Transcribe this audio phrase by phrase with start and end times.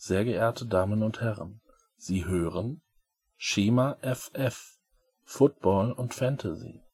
[0.00, 1.60] Sehr geehrte Damen und Herren,
[1.96, 2.82] Sie hören
[3.36, 4.78] Schema FF
[5.24, 6.84] Football und Fantasy.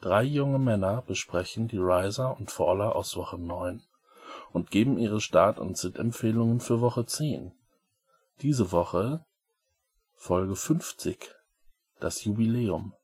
[0.00, 3.82] Drei junge Männer besprechen die Riser und Faller aus Woche 9
[4.52, 7.50] und geben ihre Start- und Sit-Empfehlungen für Woche 10.
[8.40, 9.26] Diese Woche
[10.14, 11.34] Folge 50,
[11.98, 12.94] das Jubiläum.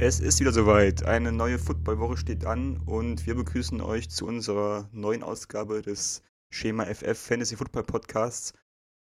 [0.00, 1.02] Es ist wieder soweit.
[1.02, 6.22] Eine neue Footballwoche steht an und wir begrüßen euch zu unserer neuen Ausgabe des
[6.54, 8.52] Schema FF Fantasy Football Podcasts.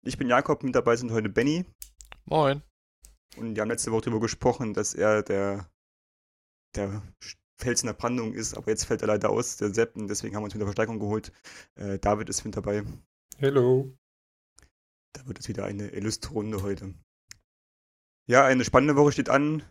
[0.05, 1.63] Ich bin Jakob, mit dabei sind heute Benny.
[2.25, 2.63] Moin.
[3.37, 5.69] Und wir haben letzte Woche darüber gesprochen, dass er der,
[6.75, 7.01] der
[7.57, 10.35] Fels in der Brandung ist, aber jetzt fällt er leider aus, der Sepp, und deswegen
[10.35, 11.31] haben wir uns wieder Verstärkung geholt.
[11.75, 12.83] Äh, David ist mit dabei.
[13.37, 13.89] Hello.
[15.13, 16.93] Da wird es wieder eine illustre Runde heute.
[18.27, 19.63] Ja, eine spannende Woche steht an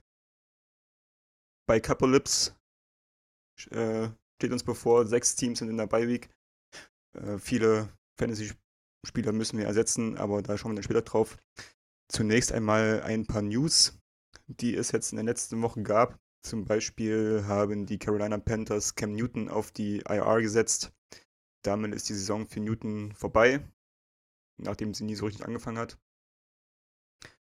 [1.73, 2.55] bei Capolyps
[3.71, 6.29] äh, steht uns bevor, sechs Teams sind in der Bye-Week.
[7.17, 11.39] Äh, viele Fantasy-Spieler müssen wir ersetzen, aber da schauen wir dann später drauf.
[12.09, 13.99] Zunächst einmal ein paar News,
[14.49, 16.21] die es jetzt in der letzten Woche gab.
[16.47, 20.93] Zum Beispiel haben die Carolina Panthers Cam Newton auf die IR gesetzt.
[21.65, 23.67] Damit ist die Saison für Newton vorbei,
[24.59, 25.97] nachdem sie nie so richtig angefangen hat.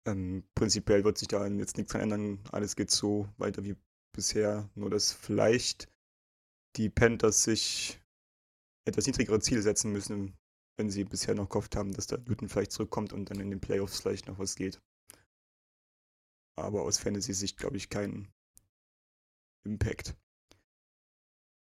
[0.06, 2.38] Ähm, prinzipiell wird sich da jetzt nichts dran ändern.
[2.52, 3.74] Alles geht so weiter wie
[4.14, 5.88] bisher, nur dass vielleicht
[6.76, 8.00] die Panthers sich
[8.86, 10.36] etwas niedrigere Ziele setzen müssen,
[10.76, 13.60] wenn sie bisher noch gehofft haben, dass da Newton vielleicht zurückkommt und dann in den
[13.60, 14.80] Playoffs vielleicht noch was geht.
[16.56, 18.32] Aber aus Fantasy-Sicht glaube ich keinen
[19.64, 20.16] Impact.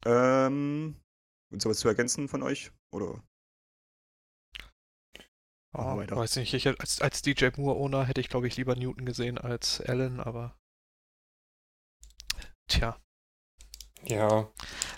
[0.04, 0.96] Ähm,
[1.50, 2.70] und sowas zu ergänzen von euch?
[2.92, 3.22] Oder?
[5.74, 9.38] Oh, weiß nicht, ich, als, als DJ Moore-Owner hätte ich, glaube ich, lieber Newton gesehen
[9.38, 10.58] als Allen, aber
[12.68, 13.00] Tja.
[14.04, 14.52] Ja.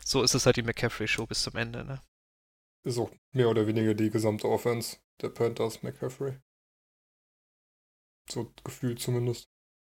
[0.05, 2.03] So ist es halt die McCaffrey-Show bis zum Ende, ne?
[2.85, 6.39] Ist auch mehr oder weniger die gesamte Offense der Panthers McCaffrey.
[8.29, 9.49] So gefühlt zumindest.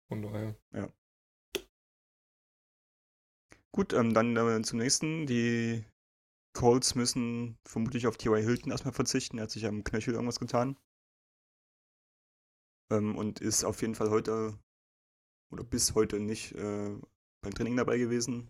[0.09, 0.55] Von daher.
[0.73, 0.93] Ja.
[3.71, 5.25] Gut, ähm, dann äh, zum nächsten.
[5.25, 5.85] Die
[6.53, 8.43] Colts müssen vermutlich auf T.Y.
[8.43, 9.37] Hilton erstmal verzichten.
[9.37, 10.77] Er hat sich am Knöchel irgendwas getan.
[12.91, 14.59] Ähm, und ist auf jeden Fall heute
[15.51, 16.99] oder bis heute nicht äh,
[17.43, 18.49] beim Training dabei gewesen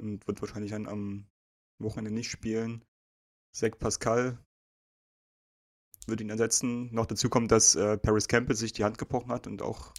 [0.00, 1.26] und wird wahrscheinlich dann am
[1.80, 2.84] Wochenende nicht spielen.
[3.54, 4.38] Zach Pascal
[6.06, 6.92] wird ihn ersetzen.
[6.94, 9.94] Noch dazu kommt, dass äh, Paris Campbell sich die Hand gebrochen hat und auch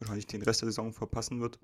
[0.00, 1.58] wahrscheinlich den Rest der Saison verpassen wird.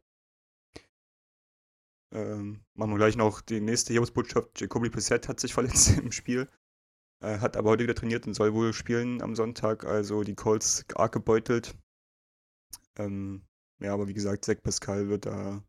[2.12, 4.61] Ähm, machen wir gleich noch die nächste Hiobsbotschaft.
[4.61, 6.49] Jacoby Brissett hat sich verletzt im Spiel,
[7.21, 9.84] äh, hat aber heute wieder trainiert und soll wohl spielen am Sonntag.
[9.84, 11.77] Also die Colts arg gebeutelt.
[12.97, 13.45] Ähm,
[13.81, 15.62] ja, aber wie gesagt, Zach Pascal wird da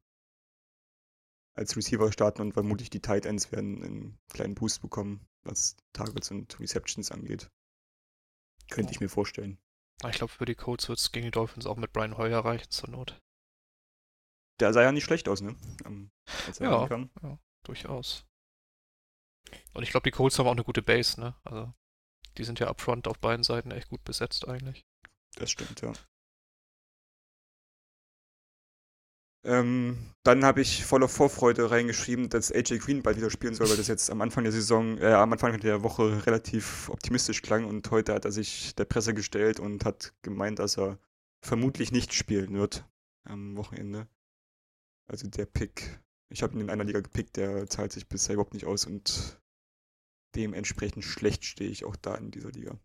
[1.55, 6.31] als Receiver starten und vermutlich die Tight Ends werden einen kleinen Boost bekommen, was Targets
[6.31, 7.49] und Receptions angeht.
[8.69, 9.57] Könnte ich mir vorstellen.
[10.07, 12.69] Ich glaube, für die Colts wird es gegen die Dolphins auch mit Brian Hoyer reichen
[12.69, 13.21] zur Not.
[14.59, 15.55] Der sah ja nicht schlecht aus, ne?
[16.59, 18.25] ja, ja, durchaus.
[19.73, 21.35] Und ich glaube, die Colts haben auch eine gute Base, ne?
[21.43, 21.73] Also,
[22.37, 24.85] die sind ja upfront auf beiden Seiten echt gut besetzt eigentlich.
[25.35, 25.93] Das stimmt, ja.
[29.45, 33.77] Ähm, dann habe ich voller Vorfreude reingeschrieben, dass AJ Green bald wieder spielen soll, weil
[33.77, 37.89] das jetzt am Anfang der Saison, äh, am Anfang der Woche relativ optimistisch klang und
[37.91, 40.97] heute hat er sich der Presse gestellt und hat gemeint, dass er
[41.43, 42.85] vermutlich nicht spielen wird
[43.23, 44.07] am Wochenende.
[45.07, 48.55] Also der Pick, ich habe ihn in einer Liga gepickt, der zahlt sich bisher überhaupt
[48.55, 49.39] nicht aus und
[50.35, 52.79] dementsprechend schlecht stehe ich auch da in dieser Liga.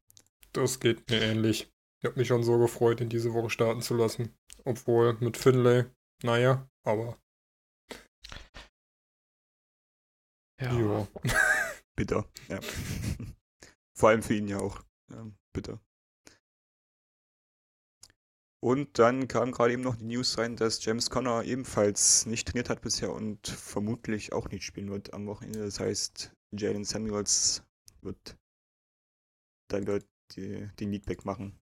[0.53, 1.73] Das geht mir ähnlich.
[2.01, 4.35] Ich habe mich schon so gefreut, in diese Woche starten zu lassen.
[4.65, 5.87] Obwohl mit Finlay
[6.23, 7.19] naja, aber.
[10.61, 10.73] Ja.
[10.79, 11.09] Jo.
[11.97, 12.61] bitter, ja.
[13.95, 14.83] Vor allem für ihn ja auch.
[15.11, 15.81] Ja, bitter.
[18.63, 22.69] Und dann kam gerade eben noch die News rein, dass James Conner ebenfalls nicht trainiert
[22.69, 25.61] hat bisher und vermutlich auch nicht spielen wird am Wochenende.
[25.61, 27.63] Das heißt, Jalen Samuels
[28.03, 28.37] wird
[29.69, 29.87] dann
[30.33, 31.60] die, den Leadback machen.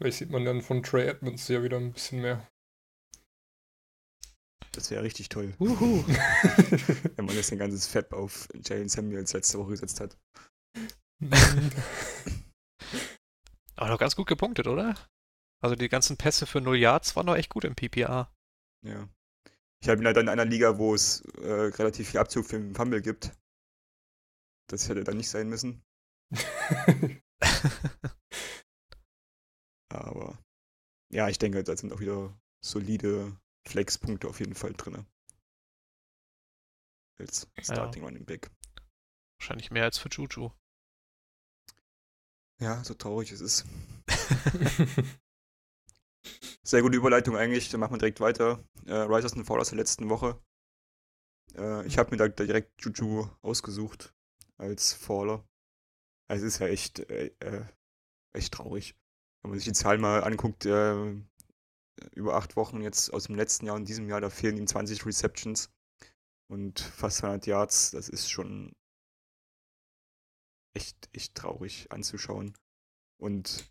[0.00, 2.48] Vielleicht sieht man dann von Trey Edmonds ja wieder ein bisschen mehr.
[4.72, 5.52] Das wäre richtig toll.
[5.60, 6.02] Uhu.
[7.16, 10.16] Wenn man jetzt ein ganzes Fab auf Jalen Samuels letzte Woche gesetzt hat.
[13.76, 14.94] Aber noch ganz gut gepunktet, oder?
[15.62, 18.34] Also die ganzen Pässe für 0 Yards waren doch echt gut im PPA.
[18.82, 19.06] Ja.
[19.82, 22.74] Ich habe ihn halt in einer Liga, wo es äh, relativ viel Abzug für den
[22.74, 23.32] Fumble gibt.
[24.70, 25.82] Das hätte dann nicht sein müssen.
[29.90, 30.38] Aber
[31.12, 35.06] ja, ich denke, da sind auch wieder solide Flex-Punkte auf jeden Fall drin.
[37.18, 38.08] Als Starting ja.
[38.08, 38.50] Running Back.
[39.38, 40.50] Wahrscheinlich mehr als für Juju.
[42.60, 43.66] Ja, so traurig es ist.
[46.62, 48.62] Sehr gute Überleitung eigentlich, dann machen wir direkt weiter.
[48.86, 50.38] Äh, Risers and Fall aus der letzten Woche.
[51.56, 54.14] Äh, ich habe mir da direkt Juju ausgesucht
[54.58, 55.48] als Faller.
[56.28, 57.64] Also es ist ja echt, äh, äh,
[58.34, 58.94] echt traurig.
[59.42, 61.14] Wenn man sich die Zahlen mal anguckt, äh,
[62.14, 65.04] über acht Wochen jetzt aus dem letzten Jahr und diesem Jahr, da fehlen ihm 20
[65.06, 65.70] Receptions
[66.48, 67.90] und fast 200 Yards.
[67.92, 68.72] Das ist schon
[70.74, 72.56] echt, echt traurig anzuschauen.
[73.18, 73.70] Und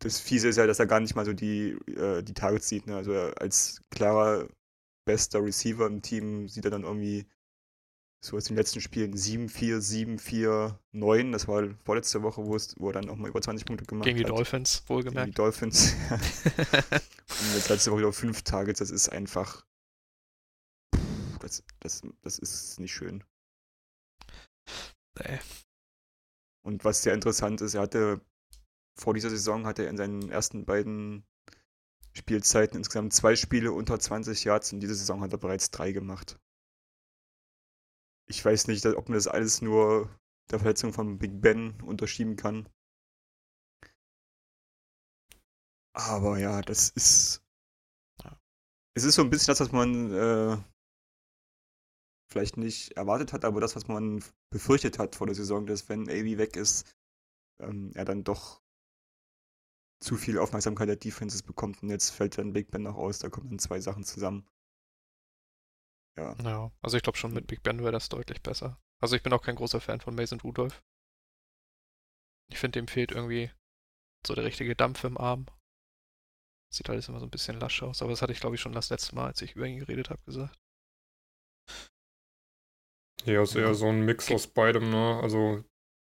[0.00, 2.86] das Fiese ist ja, dass er gar nicht mal so die, äh, die Targets sieht.
[2.86, 2.96] Ne?
[2.96, 4.48] Also als klarer
[5.06, 7.26] bester Receiver im Team sieht er dann irgendwie
[8.24, 11.32] so aus den letzten Spielen 7-4, 7-4, 9.
[11.32, 14.04] Das war vorletzte Woche, wo, es, wo er dann auch mal über 20 Punkte gemacht
[14.04, 14.24] Gegen hat.
[14.24, 15.26] Gegen die Dolphins, wohlgemerkt.
[15.26, 15.94] Gegen die Dolphins.
[16.10, 18.78] Und jetzt letzte Woche wieder 5 Targets.
[18.78, 19.66] Das ist einfach.
[21.40, 23.22] Das, das, das ist nicht schön.
[25.18, 25.38] Nee.
[26.62, 28.22] Und was sehr interessant ist, er hatte
[28.96, 31.26] vor dieser Saison hat er in seinen ersten beiden
[32.14, 36.38] Spielzeiten insgesamt zwei Spiele unter 20 Yards und diese Saison hat er bereits drei gemacht.
[38.26, 40.10] Ich weiß nicht, ob man das alles nur
[40.50, 42.68] der Verletzung von Big Ben unterschieben kann.
[45.94, 47.40] Aber ja, das ist.
[48.96, 50.56] Es ist so ein bisschen das, was man äh,
[52.30, 56.08] vielleicht nicht erwartet hat, aber das, was man befürchtet hat vor der Saison, dass wenn
[56.08, 56.86] AB weg ist,
[57.60, 58.62] ähm, er dann doch
[60.00, 63.28] zu viel Aufmerksamkeit der Defenses bekommt und jetzt fällt dann Big Ben noch aus, da
[63.30, 64.46] kommen dann zwei Sachen zusammen.
[66.16, 66.36] Ja.
[66.42, 68.78] Ja, also ich glaube schon mit Big Ben wäre das deutlich besser.
[69.00, 70.82] Also ich bin auch kein großer Fan von Mason Rudolph.
[72.50, 73.50] Ich finde, dem fehlt irgendwie
[74.26, 75.46] so der richtige Dampf im Arm.
[76.72, 78.72] Sieht alles immer so ein bisschen lasch aus, aber das hatte ich glaube ich schon
[78.72, 80.58] das letzte Mal, als ich über ihn geredet habe, gesagt.
[83.24, 85.20] Ja, ist eher so ein Mix aus beidem, ne?
[85.22, 85.64] Also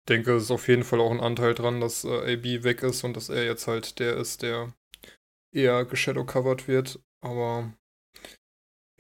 [0.08, 3.04] denke, es ist auf jeden Fall auch ein Anteil dran, dass äh, AB weg ist
[3.04, 4.74] und dass er jetzt halt der ist, der
[5.52, 7.00] eher geshadowcovered wird.
[7.22, 7.74] Aber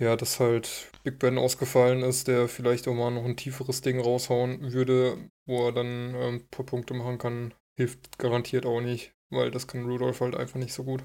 [0.00, 4.00] ja, dass halt Big Ben ausgefallen ist, der vielleicht auch mal noch ein tieferes Ding
[4.00, 9.12] raushauen würde, wo er dann ähm, ein paar Punkte machen kann, hilft garantiert auch nicht,
[9.30, 11.04] weil das kann Rudolph halt einfach nicht so gut.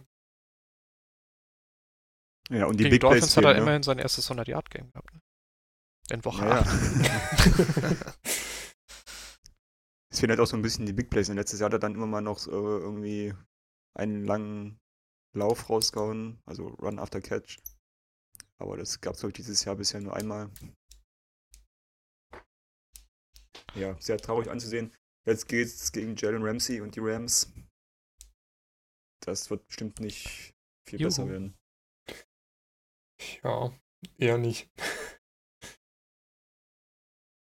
[2.49, 3.61] Ja, und die Gegen Big Dolphins Plays hat er ne?
[3.61, 5.13] immerhin sein erstes 100-Yard-Game gehabt.
[5.13, 5.21] Ne?
[6.11, 6.61] In Woche Ja, ja.
[6.61, 8.19] 8.
[10.13, 11.29] Es fehlen halt auch so ein bisschen die Big Plays.
[11.29, 13.33] Und letztes Jahr hat er dann immer mal noch äh, irgendwie
[13.95, 14.79] einen langen
[15.35, 17.57] Lauf rausgehauen, also Run after Catch.
[18.63, 20.49] Aber das gab es, glaube ich, dieses Jahr bisher nur einmal.
[23.75, 24.95] Ja, sehr traurig anzusehen.
[25.25, 27.51] Jetzt geht es gegen Jalen Ramsey und die Rams.
[29.19, 30.55] Das wird bestimmt nicht
[30.87, 31.09] viel Juhu.
[31.09, 31.57] besser werden.
[33.43, 33.77] Ja,
[34.17, 34.71] eher nicht.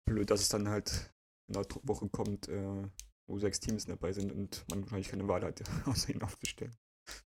[0.06, 1.12] Blöd, dass es dann halt
[1.48, 2.88] in der Woche kommt, äh,
[3.25, 6.78] wo sechs Teams dabei sind und man wahrscheinlich keine Wahl hat, außer ihn aufzustellen.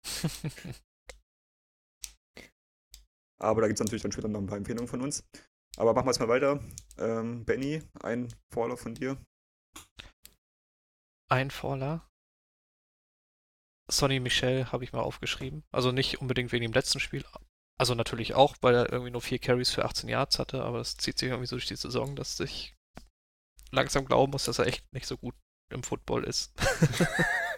[3.41, 5.23] Aber da gibt es natürlich dann später noch ein paar Empfehlungen von uns.
[5.77, 6.59] Aber machen wir es mal weiter.
[6.97, 9.17] Ähm, Benny, ein Faller von dir.
[11.29, 12.05] Ein Faller.
[13.89, 15.63] Sonny Michel habe ich mal aufgeschrieben.
[15.71, 17.23] Also nicht unbedingt wegen dem letzten Spiel.
[17.79, 20.97] Also natürlich auch, weil er irgendwie nur vier Carries für 18 Yards hatte, aber es
[20.97, 22.75] zieht sich irgendwie so durch die Saison, dass ich
[23.71, 25.35] langsam glauben muss, dass er echt nicht so gut
[25.71, 26.51] im Football ist.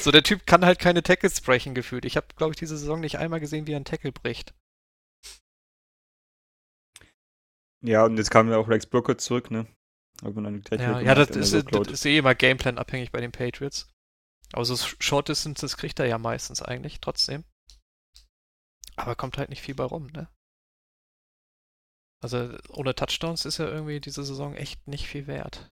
[0.00, 2.04] so, der Typ kann halt keine Tackles brechen gefühlt.
[2.04, 4.54] Ich habe, glaube ich, diese Saison nicht einmal gesehen, wie er einen Tackle bricht.
[7.80, 9.66] Ja, und jetzt kam ja auch Rex Burkett zurück, ne?
[10.22, 13.88] Hat man Ja, ja das, ist, das ist eh immer Gameplan abhängig bei den Patriots.
[14.52, 17.44] Aber so Short Distances kriegt er ja meistens eigentlich, trotzdem.
[18.96, 20.28] Aber kommt halt nicht viel bei rum, ne?
[22.20, 25.70] Also ohne Touchdowns ist ja irgendwie diese Saison echt nicht viel wert.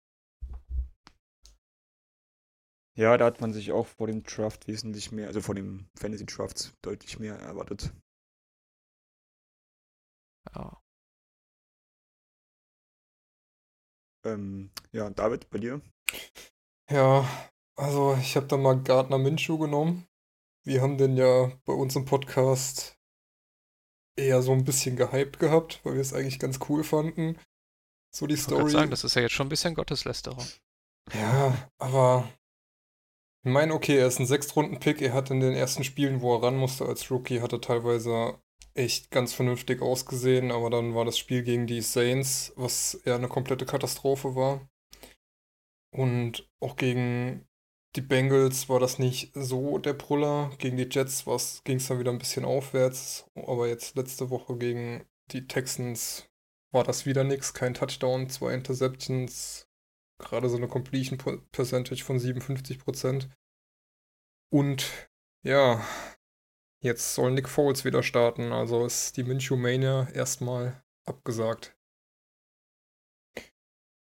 [3.01, 6.27] Ja, da hat man sich auch vor dem Draft wesentlich mehr, also vor dem Fantasy
[6.27, 7.95] Draft deutlich mehr erwartet.
[10.55, 10.83] Ja.
[14.27, 15.81] Ähm, ja, David, bei dir?
[16.91, 17.27] Ja,
[17.75, 20.07] also ich habe da mal Gardner Minshew genommen.
[20.67, 22.99] Wir haben den ja bei uns im Podcast
[24.15, 27.39] eher so ein bisschen gehypt gehabt, weil wir es eigentlich ganz cool fanden.
[28.15, 28.59] So die Ich Story.
[28.59, 30.45] gerade sagen, das ist ja jetzt schon ein bisschen Gotteslästerung.
[31.15, 32.29] Ja, aber
[33.43, 35.01] ich meine, okay, er ist ein Sechstrunden-Pick.
[35.01, 38.39] Er hat in den ersten Spielen, wo er ran musste als Rookie, hat teilweise
[38.75, 43.29] echt ganz vernünftig ausgesehen, aber dann war das Spiel gegen die Saints, was eher eine
[43.29, 44.69] komplette Katastrophe war.
[45.93, 47.47] Und auch gegen
[47.97, 50.51] die Bengals war das nicht so der Brüller.
[50.59, 51.25] Gegen die Jets
[51.65, 53.27] ging es dann wieder ein bisschen aufwärts.
[53.35, 56.29] Aber jetzt letzte Woche gegen die Texans
[56.73, 57.53] war das wieder nichts.
[57.53, 59.67] Kein Touchdown, zwei Interceptions,
[60.21, 61.19] gerade so eine Completion
[61.53, 63.29] Percentage von 57%.
[64.53, 65.09] Und
[65.43, 65.85] ja,
[66.83, 68.53] jetzt soll Nick Foles wieder starten.
[68.53, 71.77] Also ist die Minshew Mania erstmal abgesagt.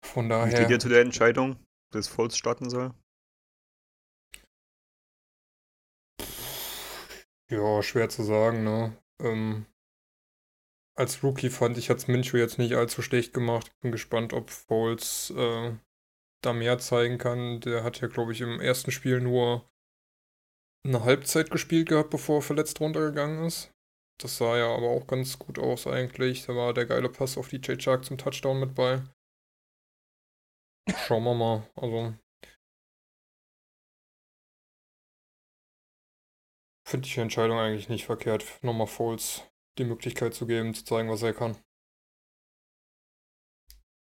[0.05, 0.53] Von daher.
[0.53, 1.57] Wie steht ihr zu der Entscheidung,
[1.93, 2.95] dass Foles starten soll?
[7.51, 8.97] Ja, schwer zu sagen, ne?
[9.21, 9.67] Ähm,
[10.97, 13.73] als Rookie fand ich, hat's Minshew jetzt nicht allzu schlecht gemacht.
[13.81, 15.73] Bin gespannt, ob Foles äh,
[16.43, 17.61] da mehr zeigen kann.
[17.61, 19.69] Der hat ja, glaube ich, im ersten Spiel nur
[20.85, 23.73] eine Halbzeit gespielt gehabt, bevor er verletzt runtergegangen ist.
[24.21, 26.47] Das sah ja aber auch ganz gut aus eigentlich.
[26.47, 29.03] Da war der geile Pass auf DJ Chark zum Touchdown mit bei.
[31.07, 31.71] Schauen wir mal.
[31.77, 32.15] Also
[36.91, 39.45] finde ich die Entscheidung eigentlich nicht verkehrt, nochmal Foles
[39.79, 41.57] die Möglichkeit zu geben, zu zeigen, was er kann.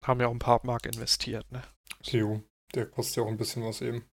[0.03, 1.63] Haben ja auch ein paar Mark investiert, ne?
[2.05, 2.43] Jo,
[2.75, 4.05] der kostet ja auch ein bisschen was eben.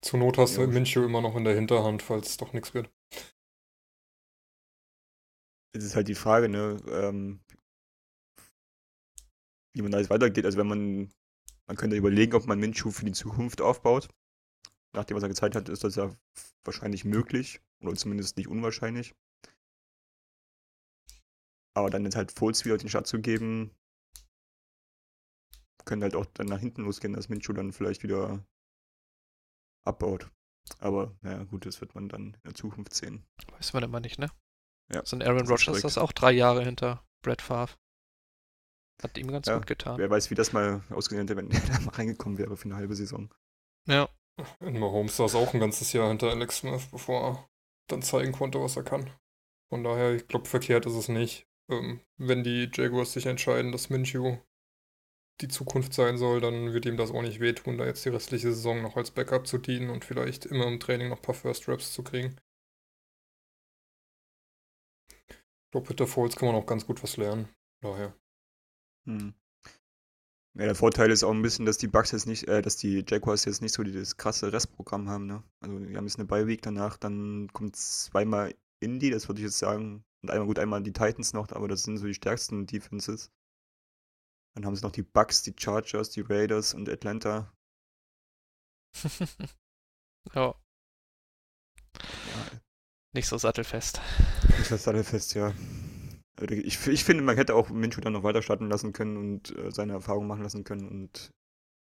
[0.00, 2.90] Zur Not hast du Mincho immer noch in der Hinterhand, falls es doch nichts wird.
[5.72, 7.40] Es ist halt die Frage, ne, ähm,
[9.74, 10.44] wie man da jetzt weitergeht.
[10.44, 11.12] Also wenn man,
[11.66, 14.08] man könnte überlegen, ob man Minshu für die Zukunft aufbaut.
[14.92, 16.10] Nachdem was er gezeigt hat, ist das ja
[16.64, 17.60] wahrscheinlich möglich.
[17.82, 19.14] Oder zumindest nicht unwahrscheinlich.
[21.74, 23.70] Aber dann jetzt halt Foles wieder den Start zu geben,
[25.90, 28.46] könnte halt auch dann nach hinten losgehen, dass Minshu dann vielleicht wieder
[29.84, 30.30] abbaut.
[30.78, 33.26] Aber naja, gut, das wird man dann in der Zukunft sehen.
[33.50, 34.30] Weiß man immer nicht, ne?
[34.92, 35.04] Ja.
[35.04, 37.74] Sind Aaron Rodgers das auch drei Jahre hinter Brett Favre?
[39.02, 39.98] Hat ihm ganz ja, gut getan.
[39.98, 42.76] Wer weiß, wie das mal ausgesehen hätte, wenn er da mal reingekommen wäre für eine
[42.76, 43.28] halbe Saison.
[43.88, 44.08] Ja.
[44.60, 47.48] In Mahomes saß auch ein ganzes Jahr hinter Alex Smith, bevor er
[47.88, 49.10] dann zeigen konnte, was er kann.
[49.70, 51.48] Von daher, ich glaube, verkehrt ist es nicht.
[51.68, 54.38] Ähm, wenn die Jaguars sich entscheiden, dass Minshew
[55.40, 58.52] die Zukunft sein soll, dann wird ihm das auch nicht wehtun, da jetzt die restliche
[58.52, 61.68] Saison noch als Backup zu dienen und vielleicht immer im Training noch ein paar First
[61.68, 62.36] Reps zu kriegen.
[65.18, 67.48] Ich glaube, mit der Foles kann man auch ganz gut was lernen.
[67.80, 68.14] Daher.
[69.06, 69.34] Hm.
[70.54, 73.04] Ja, der Vorteil ist auch ein bisschen, dass die Bugs jetzt nicht, äh, dass die
[73.08, 75.44] Jaguars jetzt nicht so dieses krasse Restprogramm haben, ne?
[75.60, 79.58] Also die haben jetzt eine Bye-Week danach, dann kommt zweimal Indy, das würde ich jetzt
[79.58, 80.04] sagen.
[80.22, 83.30] Und einmal gut, einmal die Titans noch, aber das sind so die stärksten Defenses.
[84.54, 87.52] Dann haben sie noch die Bucks, die Chargers, die Raiders und Atlanta.
[90.34, 90.54] ja.
[91.94, 92.60] ja.
[93.12, 94.00] Nicht so sattelfest.
[94.58, 95.54] Nicht so sattelfest, ja.
[96.36, 99.56] Also, ich, ich finde, man hätte auch Minshew dann noch weiter starten lassen können und
[99.56, 101.32] äh, seine Erfahrungen machen lassen können und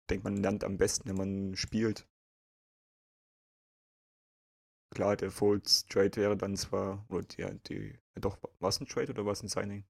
[0.09, 2.07] denkt, man lernt am besten, wenn man spielt.
[4.89, 9.11] Klar, der Folds Trade wäre dann zwar, oder die, die doch, war es ein Trade
[9.11, 9.85] oder war es ein Signing?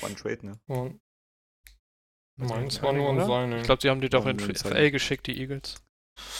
[0.00, 0.60] War ein Trade, ne?
[2.42, 3.58] Meins war nur ein Signing.
[3.58, 5.82] Ich glaube, sie haben die doch in FA geschickt, die Eagles.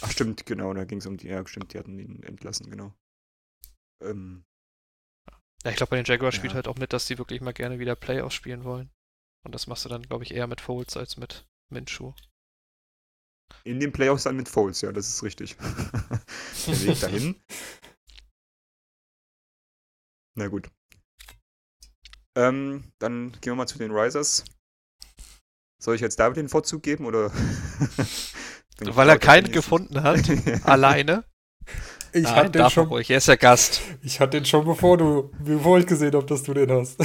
[0.02, 2.92] Ach stimmt, genau, da ging es um die, ja stimmt, die hatten ihn entlassen, genau.
[4.02, 4.44] Ähm,
[5.64, 6.38] ja, ich glaube, bei den Jaguars ja.
[6.38, 8.90] spielt halt auch mit, dass sie wirklich mal gerne wieder Playoffs spielen wollen.
[9.44, 12.12] Und das machst du dann, glaube ich, eher mit Foles als mit Minshew.
[13.64, 15.56] In den Playoffs dann mit Foles, ja, das ist richtig.
[16.66, 17.40] Der Weg dahin.
[20.34, 20.70] Na gut.
[22.34, 24.44] Ähm, dann gehen wir mal zu den Risers.
[25.82, 27.32] Soll ich jetzt David den Vorzug geben oder?
[28.78, 30.20] Weil er keinen gefunden hat,
[30.62, 31.24] alleine.
[32.12, 32.86] Ich ah, hatte den schon.
[32.86, 33.10] Ruhig.
[33.10, 33.80] Er ist der Gast.
[34.00, 37.00] Ich hatte den schon, bevor du, bevor ich gesehen habe, dass du den hast.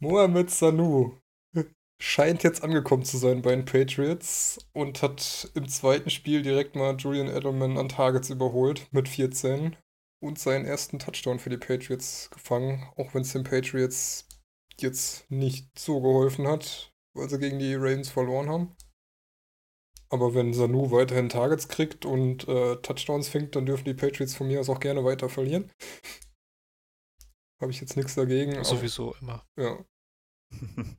[0.00, 1.12] Mohamed Sanu
[2.02, 6.96] scheint jetzt angekommen zu sein bei den Patriots und hat im zweiten Spiel direkt mal
[6.96, 9.76] Julian Edelman an Targets überholt mit 14
[10.20, 14.26] und seinen ersten Touchdown für die Patriots gefangen, auch wenn es den Patriots
[14.82, 18.76] jetzt nicht so geholfen hat, weil sie gegen die Ravens verloren haben.
[20.08, 24.46] Aber wenn Sanu weiterhin Targets kriegt und äh, Touchdowns fängt, dann dürfen die Patriots von
[24.46, 25.72] mir aus auch gerne weiter verlieren.
[27.60, 28.62] Habe ich jetzt nichts dagegen.
[28.62, 29.46] Sowieso aber, immer.
[29.58, 29.84] Ja.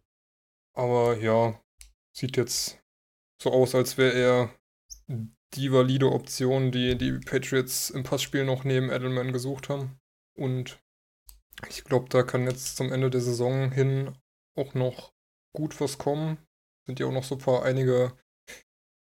[0.75, 1.61] aber ja,
[2.15, 2.79] sieht jetzt
[3.41, 4.55] so aus, als wäre er
[5.53, 9.99] die valide Option, die die Patriots im Passspiel noch neben Edelman gesucht haben.
[10.35, 10.79] Und
[11.69, 14.17] ich glaube, da kann jetzt zum Ende der Saison hin
[14.55, 15.13] auch noch
[15.55, 16.37] gut was kommen.
[16.85, 18.17] Sind ja auch noch so ein paar einige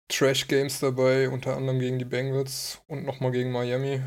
[0.08, 4.02] Trash-Games dabei, unter anderem gegen die Bengals und nochmal gegen Miami.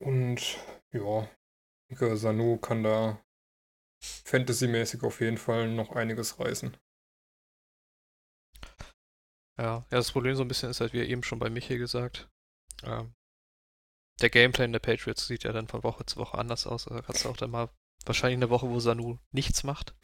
[0.00, 0.58] Und
[0.92, 1.28] ja,
[1.88, 3.22] ich denke, Sanu kann da
[4.02, 6.76] fantasymäßig auf jeden Fall noch einiges reißen.
[9.58, 12.28] Ja, das Problem so ein bisschen ist halt, wie eben schon bei Michi gesagt,
[12.84, 13.14] ähm,
[14.22, 16.86] der Gameplan der Patriots sieht ja dann von Woche zu Woche anders aus.
[16.88, 17.68] Also kannst du auch dann mal
[18.04, 19.94] wahrscheinlich eine Woche, wo Sanu nichts macht.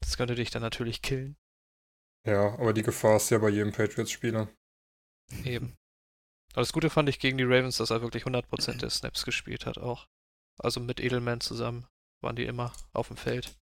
[0.00, 1.36] Das könnte dich dann natürlich killen.
[2.26, 4.48] Ja, aber die Gefahr ist ja bei jedem Patriots-Spieler.
[5.44, 5.76] Eben.
[6.52, 9.66] Aber das Gute fand ich gegen die Ravens, dass er wirklich 100% der Snaps gespielt
[9.66, 10.08] hat auch.
[10.58, 11.86] Also mit Edelman zusammen
[12.22, 13.56] waren die immer auf dem Feld.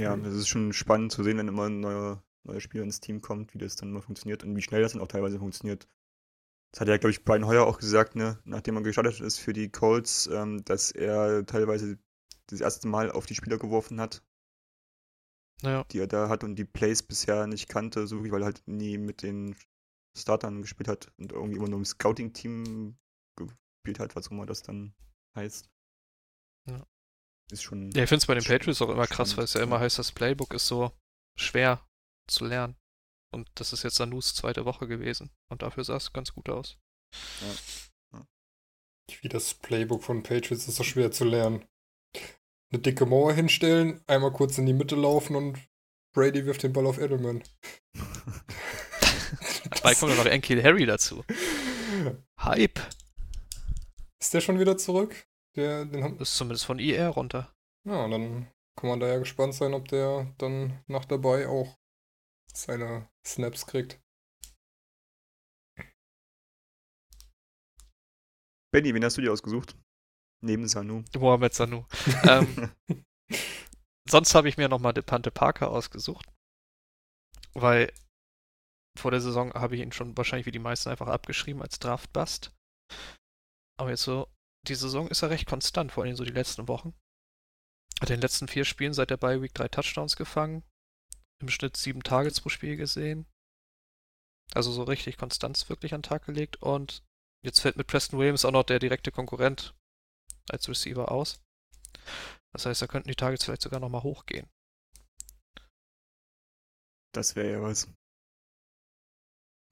[0.00, 3.54] Ja, das ist schon spannend zu sehen, wenn immer ein neuer, Spieler ins Team kommt,
[3.54, 5.88] wie das dann immer funktioniert und wie schnell das dann auch teilweise funktioniert.
[6.72, 9.52] Das hat ja, glaube ich, Brian Hoyer auch gesagt, ne, nachdem er gestartet ist für
[9.52, 11.98] die Colts, ähm, dass er teilweise
[12.46, 14.22] das erste Mal auf die Spieler geworfen hat,
[15.62, 15.84] Ja.
[15.84, 18.98] die er da hat und die Plays bisher nicht kannte, so weil er halt nie
[18.98, 19.56] mit den
[20.16, 22.98] Startern gespielt hat und irgendwie immer nur im Scouting-Team
[23.36, 24.94] gespielt hat, was auch immer das dann
[25.36, 25.70] heißt.
[26.68, 26.86] Ja.
[27.50, 27.90] Ist schon.
[27.92, 29.98] Ja, ich finde es bei den Patriots auch immer krass, weil es ja immer heißt,
[29.98, 30.92] das Playbook ist so
[31.34, 31.82] schwer
[32.28, 32.76] zu lernen.
[33.34, 35.30] Und das ist jetzt Sanus zweite Woche gewesen.
[35.50, 36.78] Und dafür sah es ganz gut aus.
[39.20, 41.64] Wie das Playbook von Patriots ist so schwer zu lernen.
[42.70, 45.58] Eine dicke Mauer hinstellen, einmal kurz in die Mitte laufen und
[46.14, 47.42] Brady wirft den Ball auf Edelman.
[49.82, 51.24] Bald kommt ja noch Enkil Harry dazu.
[52.40, 52.78] Hype.
[54.20, 55.26] Ist der schon wieder zurück?
[55.56, 57.52] Der, den haben, Ist zumindest von IR runter.
[57.86, 61.76] ja, dann kann man da ja gespannt sein, ob der dann nach dabei auch
[62.52, 64.00] seine Snaps kriegt.
[68.70, 69.76] Benny, wen hast du dir ausgesucht?
[70.40, 71.04] Neben Sanu.
[71.18, 71.86] Mohamed Sanu.
[72.28, 72.70] ähm,
[74.08, 76.26] sonst habe ich mir nochmal Depante Parker ausgesucht.
[77.54, 77.92] Weil
[78.98, 82.52] vor der Saison habe ich ihn schon wahrscheinlich wie die meisten einfach abgeschrieben als Draft-Bust.
[83.78, 84.28] Aber jetzt so,
[84.66, 86.94] die Saison ist er recht konstant, vor allem so die letzten Wochen.
[88.00, 90.62] Hat in den letzten vier Spielen seit der Bye Week drei Touchdowns gefangen.
[91.40, 93.26] Im Schnitt sieben Targets pro Spiel gesehen.
[94.54, 96.56] Also so richtig Konstanz wirklich an den Tag gelegt.
[96.62, 97.04] Und
[97.44, 99.74] jetzt fällt mit Preston Williams auch noch der direkte Konkurrent
[100.48, 101.40] als Receiver aus.
[102.52, 104.48] Das heißt, da könnten die Targets vielleicht sogar nochmal hochgehen.
[107.12, 107.88] Das wäre ja was.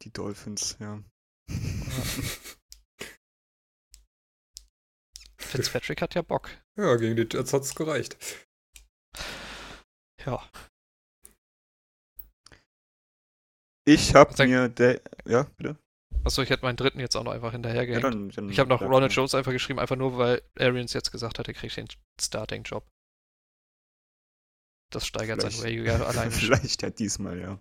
[0.02, 1.02] Die Dolphins, ja.
[5.38, 6.50] Fitzpatrick hat ja Bock.
[6.76, 8.16] Ja, gegen die Jets hat's gereicht.
[10.24, 10.46] Ja.
[13.86, 15.00] Ich habe mir der.
[15.24, 15.76] Ja, bitte?
[16.24, 18.04] Achso, ich hätte meinen dritten jetzt auch noch einfach Ja, hinterhergehängt.
[18.04, 19.12] dann, dann, ich habe noch Ronald.
[19.12, 21.86] Jones einfach geschrieben, einfach nur, weil Arians jetzt gesagt hat, er kriegt den
[22.20, 22.84] Starting-Job.
[24.92, 26.56] Das steigert sein Value ja alleine schon.
[26.56, 27.60] Vielleicht ja diesmal, ja.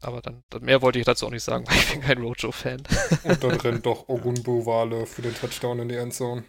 [0.00, 2.82] Aber dann, dann mehr wollte ich dazu auch nicht sagen, weil ich bin kein Rojo-Fan.
[3.24, 6.44] Und dann rennt doch Ogunbo Wale für den Touchdown in die Endzone.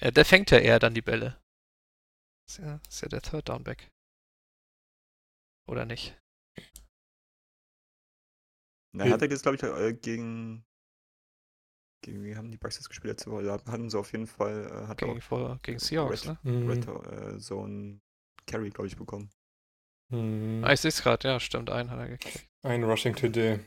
[0.00, 1.40] Ja, der fängt ja eher dann die Bälle.
[2.48, 3.88] Ist ja, ist ja der Third Down Back.
[5.66, 6.18] Oder nicht?
[8.92, 10.64] Na, hat er jetzt, glaube ich, äh, gegen.
[12.02, 13.44] Gegen wie haben die Bucks gespielt letzte Woche?
[13.44, 14.66] Da hatten sie auf jeden Fall.
[14.66, 16.38] Äh, hat er Gegen, vor, gegen Seahawks, ne?
[16.38, 18.00] auch Red äh, Zone
[18.46, 19.30] Carry, glaube ich, bekommen.
[20.10, 20.62] Hm.
[20.64, 22.46] Ah, ich sehe es gerade, ja, stimmt, einen hat er gekriegt.
[22.62, 23.58] Ein Rushing TD.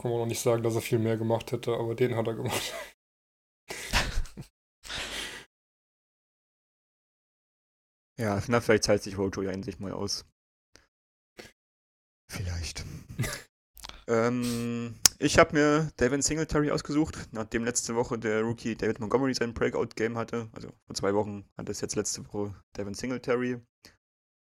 [0.00, 2.34] Kann man noch nicht sagen, dass er viel mehr gemacht hätte, aber den hat er
[2.34, 2.72] gemacht.
[8.18, 10.24] Ja, na, vielleicht zahlt sich Rojo ja endlich mal aus.
[12.30, 12.84] Vielleicht.
[14.08, 19.54] ähm, ich habe mir Devin Singletary ausgesucht, nachdem letzte Woche der Rookie David Montgomery sein
[19.54, 20.48] Breakout-Game hatte.
[20.52, 23.60] Also vor zwei Wochen hat es jetzt letzte Woche Devin Singletary.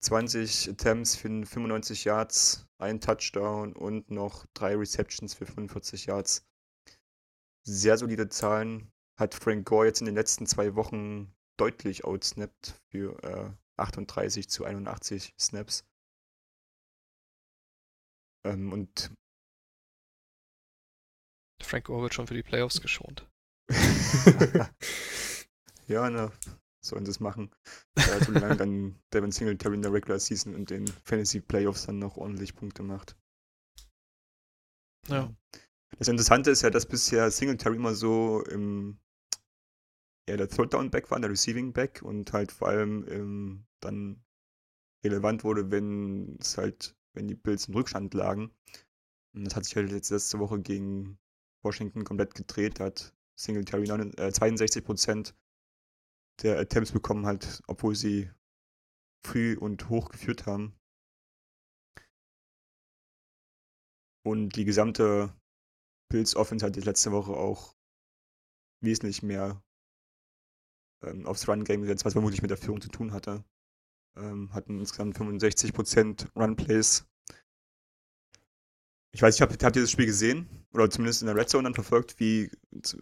[0.02, 6.46] 20 Attempts für 95 Yards, ein Touchdown und noch drei Receptions für 45 Yards.
[7.66, 8.90] Sehr solide Zahlen.
[9.18, 14.64] Hat Frank Gore jetzt in den letzten zwei Wochen deutlich outsnappt für äh, 38 zu
[14.64, 15.84] 81 Snaps.
[18.46, 19.12] Ähm, und
[21.62, 23.28] Frank Gore wird schon für die Playoffs geschont.
[25.86, 26.32] ja, ne,
[26.84, 27.50] sollen sie es machen.
[27.98, 32.16] Ja, solange dann Devin Singletary in der Regular Season und den Fantasy Playoffs dann noch
[32.16, 33.16] ordentlich Punkte macht.
[35.08, 35.34] Ja.
[35.98, 38.98] Das Interessante ist ja, dass bisher Singletary immer so im
[40.30, 44.22] ja, der Third Down Back war, der Receiving Back und halt vor allem ähm, dann
[45.04, 48.50] relevant wurde, wenn es halt, wenn die Bills im Rückstand lagen.
[49.34, 51.18] Und das hat sich halt jetzt letzte Woche gegen
[51.62, 52.78] Washington komplett gedreht.
[52.78, 55.34] Da hat Singletary 9, äh, 62%
[56.42, 58.30] der Attempts bekommen, halt, obwohl sie
[59.24, 60.74] früh und hoch geführt haben.
[64.24, 65.34] Und die gesamte
[66.08, 67.74] Bills Offense hat die letzte Woche auch
[68.82, 69.62] wesentlich mehr
[71.02, 73.44] ähm, aufs Run-Game gesetzt, was vermutlich mit der Führung zu tun hatte.
[74.16, 77.06] Ähm, hatten insgesamt 65% Run-Plays.
[79.12, 80.48] Ich weiß nicht, habt, habt ihr das Spiel gesehen?
[80.72, 82.50] Oder zumindest in der Red Zone dann verfolgt, wie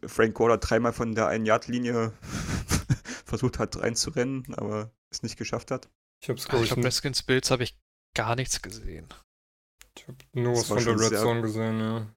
[0.06, 2.12] Frank Gore dreimal von der 1-Yard-Linie
[3.26, 5.90] versucht hat reinzurennen, aber es nicht geschafft hat?
[6.22, 7.78] Ich habe Ach, ich hab Redskins Bills habe ich
[8.14, 9.06] gar nichts gesehen.
[9.96, 12.14] Ich habe nur was von der Red Zone gesehen, ja.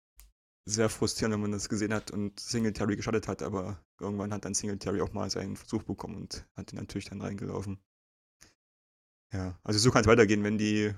[0.66, 4.54] Sehr frustrierend, wenn man das gesehen hat und Singletary geschadet hat, aber irgendwann hat dann
[4.54, 7.80] Singletary auch mal seinen Versuch bekommen und hat ihn natürlich dann reingelaufen.
[9.34, 10.94] Ja, also so kann es weitergehen, wenn die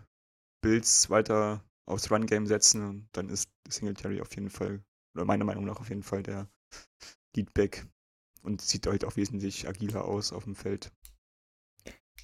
[0.62, 4.84] Bills weiter aufs Run-Game setzen, dann ist Singletary auf jeden Fall,
[5.16, 6.50] oder meiner Meinung nach auf jeden Fall der
[7.36, 7.86] Leadback
[8.42, 10.92] und sieht halt auch wesentlich agiler aus auf dem Feld.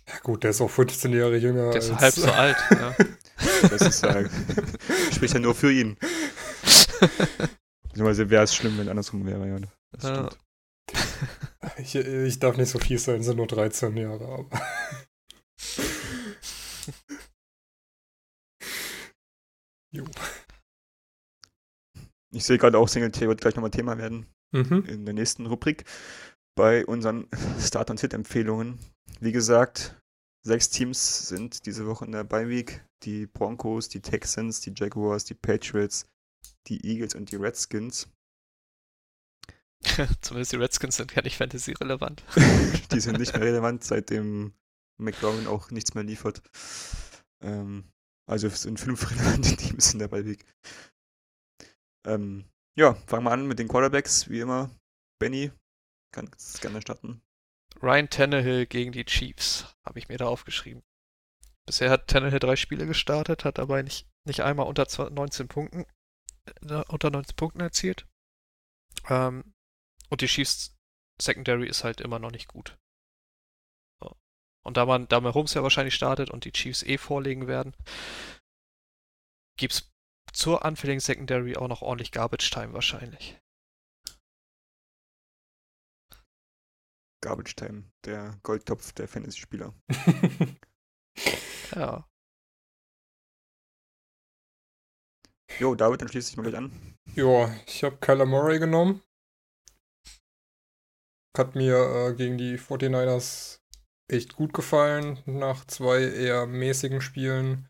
[0.07, 1.71] Ja gut, der ist auch 15 Jahre jünger.
[1.71, 2.95] Der ist halb so alt, ja.
[3.69, 4.31] Das ist halt,
[5.13, 5.97] spricht ja nur für ihn.
[7.83, 9.57] Beziehungsweise wäre es schlimm, wenn andersrum wäre, ja.
[9.91, 10.29] Das ja.
[11.77, 14.49] Ich, ich, darf nicht so viel sein, sind nur 13 Jahre, aber.
[19.91, 20.05] jo.
[22.31, 24.25] Ich sehe gerade auch Single-T wird gleich nochmal Thema werden.
[24.51, 24.85] Mhm.
[24.87, 25.85] In der nächsten Rubrik.
[26.55, 27.27] Bei unseren
[27.59, 28.79] Start- und Hit-Empfehlungen.
[29.19, 29.95] Wie gesagt,
[30.45, 32.85] sechs Teams sind diese Woche in der Bye-Week.
[33.03, 36.05] Die Broncos, die Texans, die Jaguars, die Patriots,
[36.67, 38.09] die Eagles und die Redskins.
[40.21, 42.23] Zumindest die Redskins sind ja nicht Fantasy-relevant.
[42.91, 44.53] die sind nicht mehr relevant, seitdem
[44.97, 46.41] McLaurin auch nichts mehr liefert.
[47.41, 47.91] Ähm,
[48.27, 50.45] also es sind fünf relevante Teams in der Ballweg.
[52.05, 52.45] Ähm,
[52.77, 54.69] ja, fangen wir an mit den Quarterbacks, wie immer.
[55.19, 55.51] Benny,
[56.13, 57.21] kannst gerne starten.
[57.81, 60.83] Ryan Tannehill gegen die Chiefs, habe ich mir da aufgeschrieben.
[61.65, 65.85] Bisher hat Tannehill drei Spiele gestartet, hat aber nicht, nicht einmal unter 19 Punkten,
[66.87, 68.07] unter 19 Punkten erzielt.
[69.07, 69.53] Ähm,
[70.09, 70.75] und die Chiefs
[71.21, 72.77] Secondary ist halt immer noch nicht gut.
[74.01, 74.15] So.
[74.63, 77.75] Und da man, da Mahomes ja wahrscheinlich startet und die Chiefs eh vorlegen werden,
[79.57, 79.91] gibt's
[80.31, 83.39] zur anfälligen Secondary auch noch ordentlich Garbage Time wahrscheinlich.
[87.21, 89.73] Garbage Time, der Goldtopf der Fantasy-Spieler.
[91.75, 92.08] ja.
[95.59, 96.71] Jo, David, dann schließe ich mal gleich an.
[97.15, 99.01] Jo, ich habe Kyler Murray genommen.
[101.37, 103.59] Hat mir äh, gegen die 49ers
[104.09, 105.21] echt gut gefallen.
[105.25, 107.67] Nach zwei eher mäßigen Spielen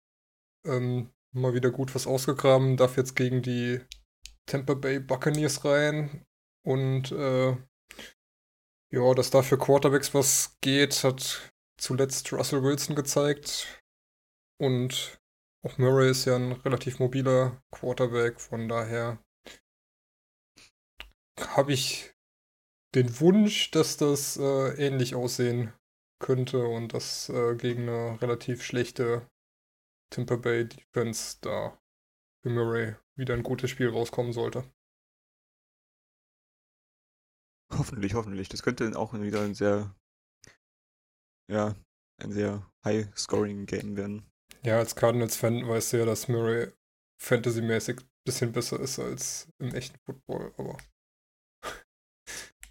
[0.67, 2.77] ähm, mal wieder gut was ausgegraben.
[2.77, 3.81] Darf jetzt gegen die
[4.45, 6.23] Tampa Bay Buccaneers rein.
[6.63, 7.57] Und äh,
[8.91, 13.81] ja, dass da für Quarterbacks was geht, hat zuletzt Russell Wilson gezeigt.
[14.59, 15.18] Und
[15.63, 19.23] auch Murray ist ja ein relativ mobiler Quarterback, von daher
[21.39, 22.13] habe ich
[22.95, 25.73] den Wunsch, dass das äh, ähnlich aussehen
[26.19, 29.29] könnte und dass äh, gegen eine relativ schlechte
[30.09, 31.79] Tampa Bay Defense da
[32.41, 34.63] für Murray wieder ein gutes Spiel rauskommen sollte.
[37.71, 38.49] Hoffentlich, hoffentlich.
[38.49, 39.95] Das könnte auch wieder ein sehr,
[41.47, 41.75] ja,
[42.17, 44.29] ein sehr High-Scoring-Game werden.
[44.63, 46.71] Ja, als Cardinals-Fan weißt du ja, dass Murray
[47.21, 50.77] fantasymäßig ein bisschen besser ist als im echten Football, aber.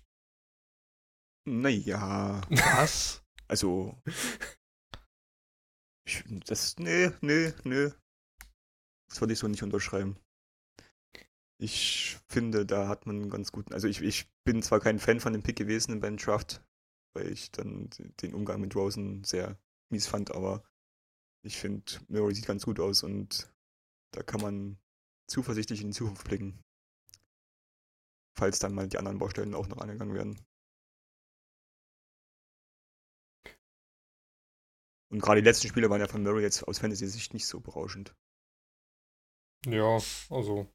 [1.47, 2.43] Naja.
[2.51, 3.25] Was?
[3.49, 3.97] Also.
[6.07, 6.77] Ich, das.
[6.79, 7.91] Nee, nee, nee.
[9.09, 10.19] Das würde ich so nicht unterschreiben.
[11.61, 13.73] Ich finde, da hat man einen ganz guten.
[13.73, 16.63] Also ich, ich bin zwar kein Fan von dem Pick gewesen beim Draft,
[17.15, 17.91] weil ich dann
[18.23, 19.59] den Umgang mit Rosen sehr
[19.91, 20.63] mies fand, aber
[21.49, 23.51] ich finde, Murray sieht ganz gut aus und
[24.13, 24.79] da kann man
[25.31, 26.63] zuversichtlich in die Zukunft blicken.
[28.39, 30.45] Falls dann mal die anderen Baustellen auch noch angegangen werden.
[35.11, 38.15] Und gerade die letzten Spiele waren ja von Murray jetzt aus Fantasy-Sicht nicht so berauschend.
[39.67, 40.71] Ja, also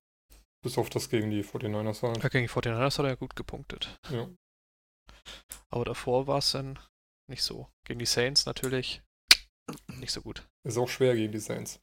[0.64, 2.24] bis auf das gegen die 49ers halt.
[2.24, 4.00] Ja, gegen die 49ers hat er ja gut gepunktet.
[4.10, 4.28] Ja.
[5.70, 6.80] Aber davor war es dann
[7.30, 7.70] nicht so.
[7.86, 9.04] Gegen die Saints natürlich
[9.88, 10.50] nicht so gut.
[10.66, 11.80] Ist auch schwer gegen die Saints.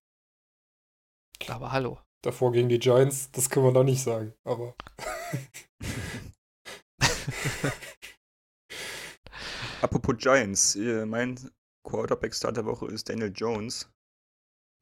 [1.48, 1.98] Aber hallo.
[2.22, 4.76] Davor gegen die Giants, das können wir da nicht sagen, aber.
[9.80, 11.38] Apropos Giants, mein
[11.84, 13.90] Quarterback-Star der Woche ist Daniel Jones,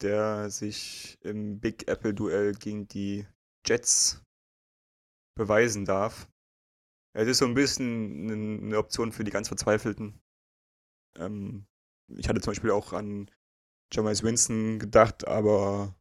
[0.02, 3.24] der sich im Big Apple-Duell gegen die
[3.64, 4.20] Jets
[5.36, 6.28] beweisen darf.
[7.14, 10.20] Es ist so ein bisschen eine Option für die ganz Verzweifelten.
[11.16, 11.68] Ähm,
[12.08, 13.30] ich hatte zum Beispiel auch an
[13.92, 15.94] Jameis Winston gedacht, aber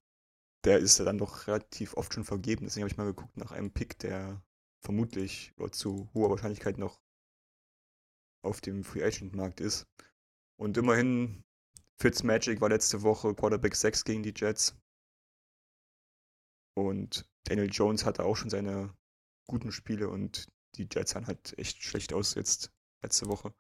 [0.66, 2.66] der ist ja dann doch relativ oft schon vergeben.
[2.66, 4.42] Deswegen habe ich mal geguckt nach einem Pick, der
[4.82, 7.02] vermutlich oder zu hoher Wahrscheinlichkeit noch
[8.44, 9.88] auf dem Free Agent Markt ist.
[10.58, 11.44] Und immerhin,
[12.00, 14.76] Fitzmagic war letzte Woche Quarterback 6 gegen die Jets.
[16.76, 18.94] Und Daniel Jones hatte auch schon seine
[19.48, 22.72] guten Spiele und die Jets sahen halt echt schlecht aus jetzt
[23.02, 23.54] letzte Woche.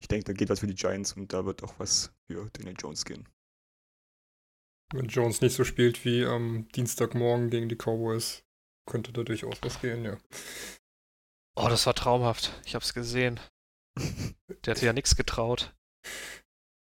[0.00, 2.76] Ich denke, da geht was für die Giants und da wird auch was für Daniel
[2.78, 3.28] Jones gehen.
[4.92, 8.42] Wenn Jones nicht so spielt wie am Dienstagmorgen gegen die Cowboys,
[8.86, 10.18] könnte da durchaus was gehen, ja.
[11.54, 12.60] Oh, das war traumhaft.
[12.64, 13.38] Ich hab's gesehen.
[14.64, 15.74] Der hat ja nichts getraut.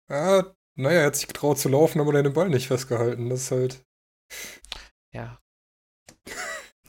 [0.08, 3.30] Ah, naja, er hat sich getraut zu laufen, aber den Ball nicht festgehalten.
[3.30, 3.86] Das ist halt.
[5.12, 5.40] Ja.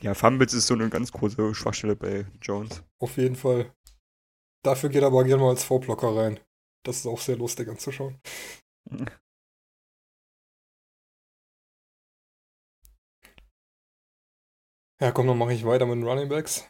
[0.02, 2.84] Ja, Fumbles ist so eine ganz große Schwachstelle bei Jones.
[3.00, 3.74] Auf jeden Fall.
[4.66, 6.40] Dafür geht er aber gerne mal als Vorblocker rein.
[6.84, 8.20] Das ist auch sehr lustig anzuschauen.
[15.02, 16.70] Ja, komm, dann mache ich weiter mit den Running Backs.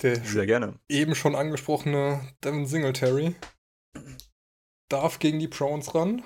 [0.00, 0.80] Der Sehr gerne.
[0.88, 3.34] Eben schon angesprochene Devin Singletary
[4.88, 6.24] darf gegen die Browns ran.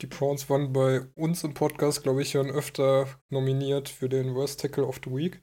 [0.00, 4.60] Die Browns waren bei uns im Podcast, glaube ich, schon öfter nominiert für den Worst
[4.60, 5.42] Tackle of the Week.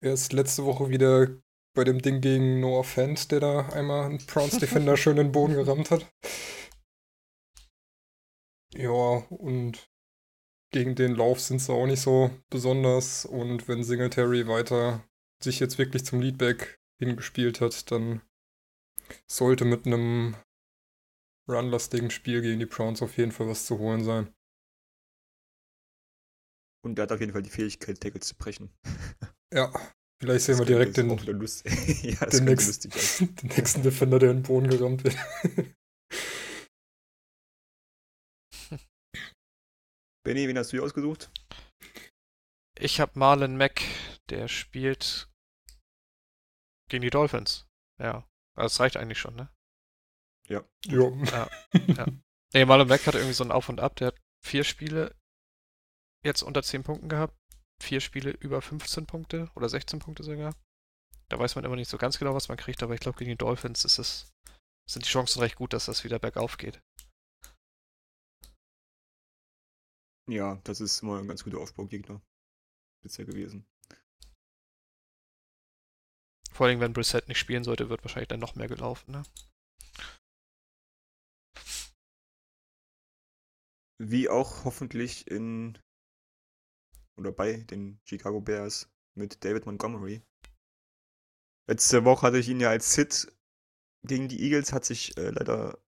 [0.00, 1.41] Er ist letzte Woche wieder
[1.74, 5.32] bei dem Ding gegen Noah Fant, der da einmal einen Browns Defender schön in den
[5.32, 6.06] Boden gerammt hat.
[8.74, 9.90] Ja, und
[10.72, 13.24] gegen den Lauf sind sie auch nicht so besonders.
[13.24, 15.06] Und wenn Singletary weiter
[15.42, 18.22] sich jetzt wirklich zum Leadback hingespielt hat, dann
[19.30, 20.36] sollte mit einem
[21.50, 24.32] runlastigen Spiel gegen die Browns auf jeden Fall was zu holen sein.
[26.84, 28.70] Und er hat auf jeden Fall die Fähigkeit, Tackle zu brechen.
[29.52, 29.70] Ja,
[30.22, 31.10] vielleicht sehen das wir direkt den,
[32.02, 32.90] ja, den, nächsten,
[33.36, 35.16] den nächsten Defender, der in den Boden gerammt wird.
[40.24, 41.28] Benny, wen hast du hier ausgesucht?
[42.78, 43.82] Ich habe Marlon Mack,
[44.30, 45.28] der spielt
[46.88, 47.66] gegen die Dolphins.
[47.98, 49.52] Ja, also das reicht eigentlich schon, ne?
[50.48, 50.64] Ja.
[50.86, 51.16] Jo.
[51.24, 51.50] Ja.
[51.88, 52.06] ja.
[52.54, 53.96] Nee, Marlon Mack hat irgendwie so ein Auf und Ab.
[53.96, 55.16] Der hat vier Spiele
[56.24, 57.36] jetzt unter 10 Punkten gehabt,
[57.82, 60.54] vier Spiele über 15 Punkte oder 16 Punkte sogar.
[61.28, 63.30] Da weiß man immer nicht so ganz genau, was man kriegt, aber ich glaube, gegen
[63.30, 64.30] die Dolphins ist es,
[64.88, 66.80] sind die Chancen recht gut, dass das wieder bergauf geht.
[70.28, 72.22] Ja, das ist immer ein ganz guter Aufbaugegner
[73.02, 73.66] bisher gewesen.
[76.52, 79.22] Vor allem, wenn Brissett nicht spielen sollte, wird wahrscheinlich dann noch mehr gelaufen, ne?
[83.98, 85.78] Wie auch hoffentlich in
[87.16, 90.22] oder bei den Chicago Bears mit David Montgomery.
[91.68, 93.32] Letzte Woche hatte ich ihn ja als Sit
[94.04, 95.78] gegen die Eagles, hat sich äh, leider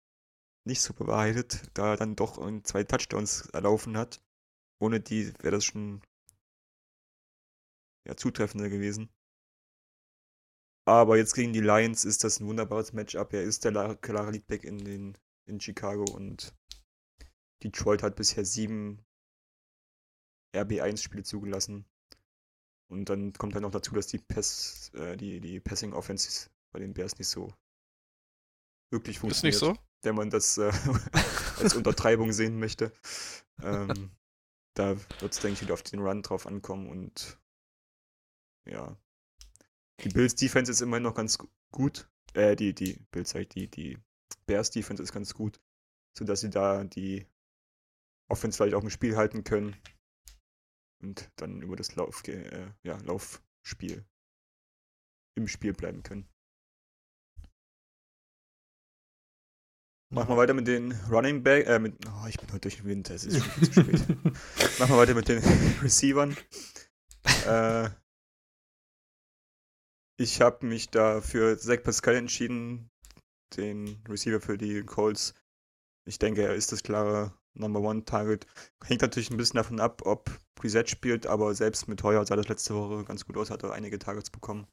[0.66, 4.22] nicht so bewahrheitet, da er dann doch zwei Touchdowns erlaufen hat.
[4.80, 6.02] Ohne die wäre das schon
[8.06, 9.10] ja, zutreffender gewesen.
[10.86, 13.32] Aber jetzt gegen die Lions ist das ein wunderbares Matchup.
[13.32, 16.54] Er ist der klare Leadback in, den, in Chicago und
[17.62, 19.04] Detroit hat bisher sieben
[20.54, 21.84] RB1-Spiele zugelassen.
[22.88, 26.78] Und dann kommt dann noch dazu, dass die, Pass, äh, die, die Passing Offenses bei
[26.78, 27.52] den Bears nicht so
[28.90, 29.54] wirklich funktioniert.
[29.54, 29.82] Ist nicht so?
[30.02, 30.72] Wenn man das äh,
[31.58, 32.92] als Untertreibung sehen möchte.
[33.62, 34.10] Ähm,
[34.74, 37.38] da wird es, denke ich, wieder auf den Run drauf ankommen und
[38.68, 38.96] ja.
[40.00, 41.38] Die Bills Defense ist immerhin noch ganz
[41.72, 42.08] gut.
[42.34, 43.98] Äh, die, die Bills halt, die, die
[44.46, 45.60] Bears Defense ist ganz gut,
[46.16, 47.26] sodass sie da die
[48.28, 49.76] Offense vielleicht auch im Spiel halten können
[51.02, 54.04] und dann über das Lauf, äh, ja, Laufspiel
[55.36, 56.28] im Spiel bleiben können.
[60.14, 62.86] Machen wir weiter mit den Running Back, äh, mit, oh, ich bin heute durch den
[62.86, 64.08] Winter, es ist schon viel zu spät.
[64.78, 65.38] Machen wir weiter mit den
[65.82, 66.36] Receivern.
[67.46, 67.90] äh,
[70.16, 72.90] ich habe mich da für Zach Pascal entschieden,
[73.56, 75.34] den Receiver für die Colts.
[76.06, 78.46] Ich denke, er ist das klare Number One Target.
[78.84, 82.48] Hängt natürlich ein bisschen davon ab, ob Preset spielt, aber selbst mit Heuer sah das
[82.48, 84.66] letzte Woche ganz gut aus, hat er einige Targets bekommen.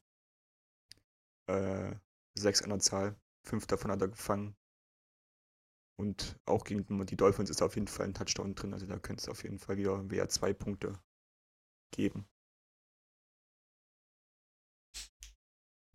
[1.48, 1.94] Äh,
[2.38, 4.56] sechs an der Zahl, fünf davon hat er gefangen.
[5.98, 8.72] Und auch gegen die Dolphins ist auf jeden Fall ein Touchdown drin.
[8.72, 10.98] Also da könnte es auf jeden Fall wieder WR zwei Punkte
[11.92, 12.26] geben.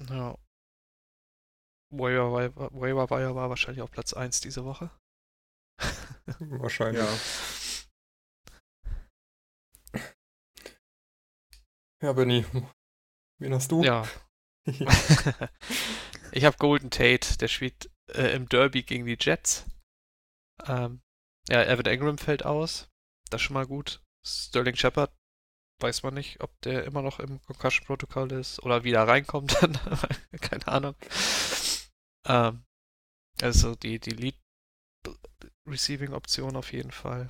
[0.09, 0.37] Ja.
[1.89, 4.91] Waiver Wire war wahrscheinlich auf Platz 1 diese Woche.
[6.39, 7.03] wahrscheinlich.
[7.03, 7.46] Ja.
[12.01, 12.45] Ja, Benny,
[13.39, 13.83] wen hast du?
[13.83, 14.07] Ja.
[16.31, 19.65] ich habe Golden Tate, der spielt äh, im Derby gegen die Jets.
[20.65, 21.01] Ähm,
[21.49, 22.89] ja, Evan Ingram fällt aus.
[23.29, 24.01] Das ist schon mal gut.
[24.25, 25.13] Sterling Shepard
[25.79, 29.55] weiß man nicht, ob der immer noch im Concussion-Protokoll ist oder wieder reinkommt.
[30.41, 30.95] Keine Ahnung.
[32.25, 32.65] Ähm,
[33.41, 34.33] also die, die
[35.05, 37.27] Lead-Receiving-Option auf jeden Fall.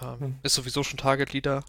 [0.00, 0.38] Ähm, hm.
[0.42, 1.64] Ist sowieso schon Target-Leader.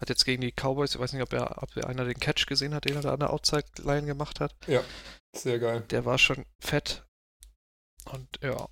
[0.00, 2.46] Hat jetzt gegen die Cowboys, ich weiß nicht, ob er, ob er einer den Catch
[2.46, 4.54] gesehen hat, den er da an der Outside-Line gemacht hat.
[4.66, 4.82] Ja,
[5.36, 5.84] sehr geil.
[5.90, 7.04] Der war schon fett.
[8.06, 8.68] Und ja,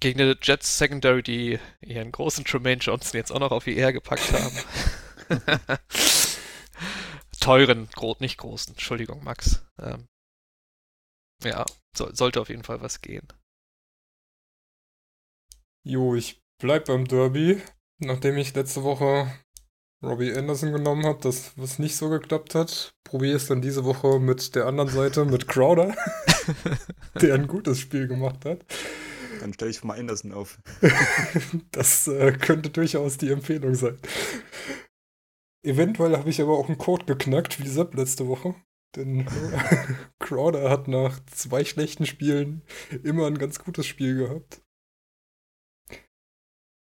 [0.00, 3.92] gegen die Jets Secondary, die ihren großen Tremaine Johnson jetzt auch noch auf die Ehr
[3.92, 4.58] gepackt haben.
[7.40, 9.64] Teuren, gro nicht großen, Entschuldigung, Max.
[9.78, 10.06] Ähm,
[11.42, 11.64] ja,
[11.96, 13.26] so, sollte auf jeden Fall was gehen.
[15.84, 17.62] Jo, ich bleib beim Derby,
[17.98, 19.32] nachdem ich letzte Woche
[20.02, 24.20] Robbie Anderson genommen habe, das was nicht so geklappt hat, probiere es dann diese Woche
[24.20, 25.96] mit der anderen Seite, mit Crowder,
[27.20, 28.64] der ein gutes Spiel gemacht hat.
[29.40, 30.58] Dann stelle ich mal Anderson auf.
[31.72, 33.98] das äh, könnte durchaus die Empfehlung sein.
[35.64, 38.54] Eventuell habe ich aber auch einen Code geknackt, wie Sepp letzte Woche.
[38.96, 39.26] Denn
[40.18, 42.62] Crowder hat nach zwei schlechten Spielen
[43.02, 44.62] immer ein ganz gutes Spiel gehabt.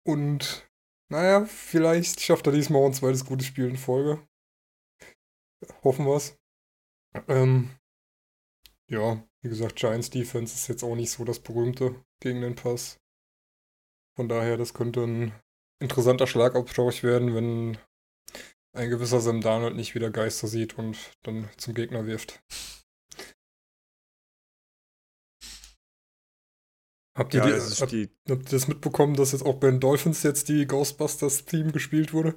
[0.06, 0.68] Und
[1.08, 4.26] naja, vielleicht schafft er diesmal auch ein zweites gutes Spiel in Folge.
[5.82, 6.36] Hoffen wir's.
[7.28, 7.70] Ähm,
[8.88, 13.00] ja, wie gesagt, Giants Defense ist jetzt auch nicht so das berühmte gegen den Pass.
[14.16, 15.32] Von daher, das könnte ein
[15.80, 17.78] interessanter Schlagabtausch werden, wenn
[18.74, 22.42] ein gewisser Sam Darnold nicht wieder Geister sieht und dann zum Gegner wirft.
[27.16, 28.10] Habt ihr, ja, die, habt, die...
[28.28, 32.34] habt ihr das mitbekommen, dass jetzt auch bei den Dolphins jetzt die Ghostbusters-Team gespielt wurde?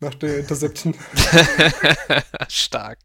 [0.00, 0.94] Nach der Interception?
[2.48, 2.98] Stark.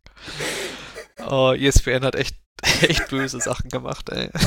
[1.28, 2.38] Oh, ESPN hat echt,
[2.82, 4.30] echt böse Sachen gemacht, ey.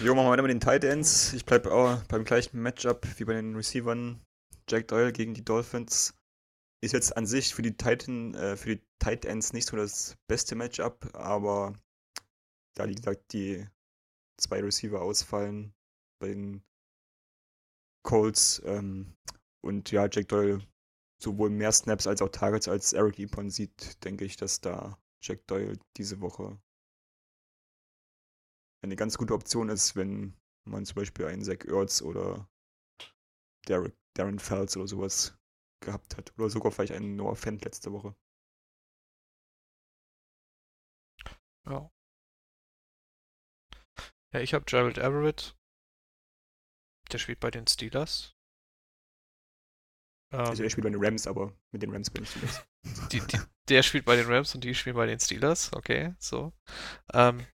[0.00, 1.32] Jo, machen wir weiter mit den Tight Ends.
[1.32, 4.20] Ich bleibe auch beim gleichen Matchup wie bei den Receivern.
[4.70, 6.14] Jack Doyle gegen die Dolphins.
[6.80, 10.16] Ist jetzt an sich für die Titan, äh, für die Tight Ends nicht so das
[10.28, 11.72] beste Matchup, aber
[12.74, 13.66] da wie gesagt die
[14.38, 15.74] zwei Receiver ausfallen
[16.20, 16.62] bei den
[18.04, 19.16] Colts ähm,
[19.60, 20.66] und ja, Jack Doyle
[21.20, 25.46] sowohl mehr Snaps als auch Targets als Eric Ebron sieht, denke ich, dass da Jack
[25.48, 26.60] Doyle diese Woche
[28.82, 32.48] eine ganz gute Option ist, wenn man zum Beispiel einen Zach Ertz oder
[33.66, 35.37] Derek, Darren Fells oder sowas
[35.80, 36.32] gehabt hat.
[36.38, 38.14] Oder sogar vielleicht einen Noah Fent letzte Woche.
[41.66, 41.90] Ja.
[44.32, 45.56] Ja, ich habe Gerald Everett.
[47.12, 48.34] Der spielt bei den Steelers.
[50.30, 52.66] Also er spielt bei den Rams, aber mit den Rams bin ich Steelers.
[53.12, 53.38] Die, die,
[53.68, 55.72] der spielt bei den Rams und die spielen bei den Steelers.
[55.72, 56.52] Okay, so.
[57.12, 57.46] Ähm,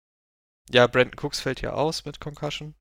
[0.69, 2.75] ja, Brandon Cooks fällt ja aus mit Concussion.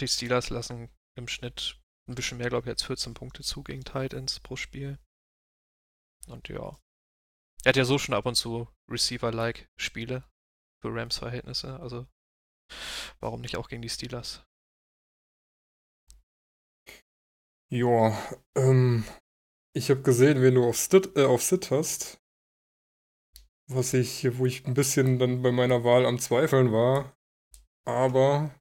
[0.00, 3.84] Die Steelers lassen im Schnitt ein bisschen mehr, glaube ich, als 14 Punkte zu gegen
[3.84, 4.98] Titans pro Spiel.
[6.26, 6.78] Und ja.
[7.64, 10.24] Er hat ja so schon ab und zu Receiver-like Spiele
[10.82, 11.80] für Rams-Verhältnisse.
[11.80, 12.06] Also
[13.20, 14.44] warum nicht auch gegen die Steelers?
[17.70, 18.16] Ja,
[18.54, 19.04] ähm,
[19.74, 22.20] ich habe gesehen, wenn du auf Sit, äh, auf Sit hast,
[23.66, 27.16] was ich, wo ich ein bisschen dann bei meiner Wahl am Zweifeln war.
[27.86, 28.54] Aber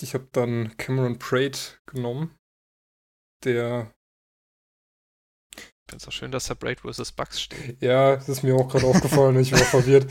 [0.00, 2.36] ich habe dann Cameron Prate genommen,
[3.44, 3.92] der.
[5.56, 7.12] Ich finde es auch schön, dass da Braid vs.
[7.12, 7.76] Bugs steht.
[7.82, 10.10] Ja, das ist mir auch gerade aufgefallen, ich war verwirrt.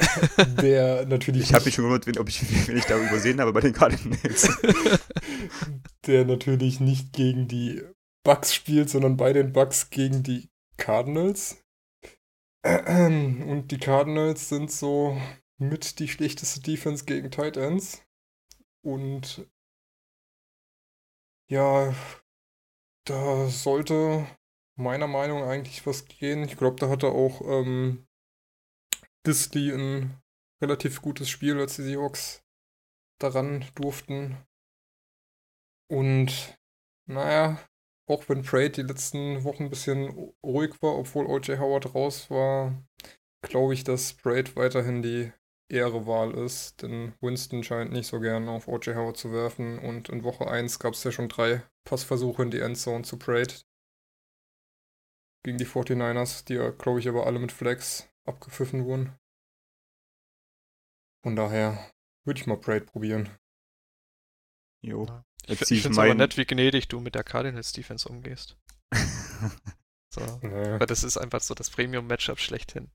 [0.60, 1.44] Der natürlich.
[1.44, 4.48] Ich habe mich schon gewundert, ob ich, wenn ich da übersehen habe bei den Cardinals.
[6.06, 7.82] der natürlich nicht gegen die
[8.24, 11.62] Bugs spielt, sondern bei den Bugs gegen die Cardinals.
[12.62, 15.20] Und die Cardinals sind so
[15.58, 18.02] mit die schlechteste Defense gegen Tight Ends.
[18.82, 19.46] Und
[21.48, 21.94] ja,
[23.06, 24.26] da sollte
[24.76, 26.42] meiner Meinung nach eigentlich was gehen.
[26.44, 28.06] Ich glaube, da hatte auch ähm,
[29.26, 30.20] Disley ein
[30.62, 32.44] relativ gutes Spiel, als die Seahawks
[33.18, 34.36] daran durften.
[35.88, 36.58] Und
[37.08, 37.58] naja,
[38.08, 41.58] auch wenn Trade die letzten Wochen ein bisschen ruhig war, obwohl O.J.
[41.58, 42.74] Howard raus war,
[43.42, 45.32] glaube ich, dass Braid weiterhin die
[45.68, 48.94] ehre Wahl ist, denn Winston scheint nicht so gern auf O.J.
[48.94, 52.60] Howard zu werfen und in Woche 1 gab es ja schon drei Passversuche in die
[52.60, 53.66] Endzone zu Braid
[55.44, 59.16] gegen die 49ers, die ja, glaube ich, aber alle mit Flex abgepfiffen wurden.
[61.22, 61.90] Von daher
[62.24, 63.30] würde ich mal Braid probieren.
[64.84, 65.06] Jo.
[65.06, 65.24] Ja.
[65.46, 66.10] Ich, ich finde es mein...
[66.10, 68.56] aber nett, wie gnädig du mit der Cardinals Defense umgehst.
[70.12, 70.20] so.
[70.20, 70.80] Ja.
[70.80, 72.90] Weil das ist einfach so das Premium-Matchup schlechthin.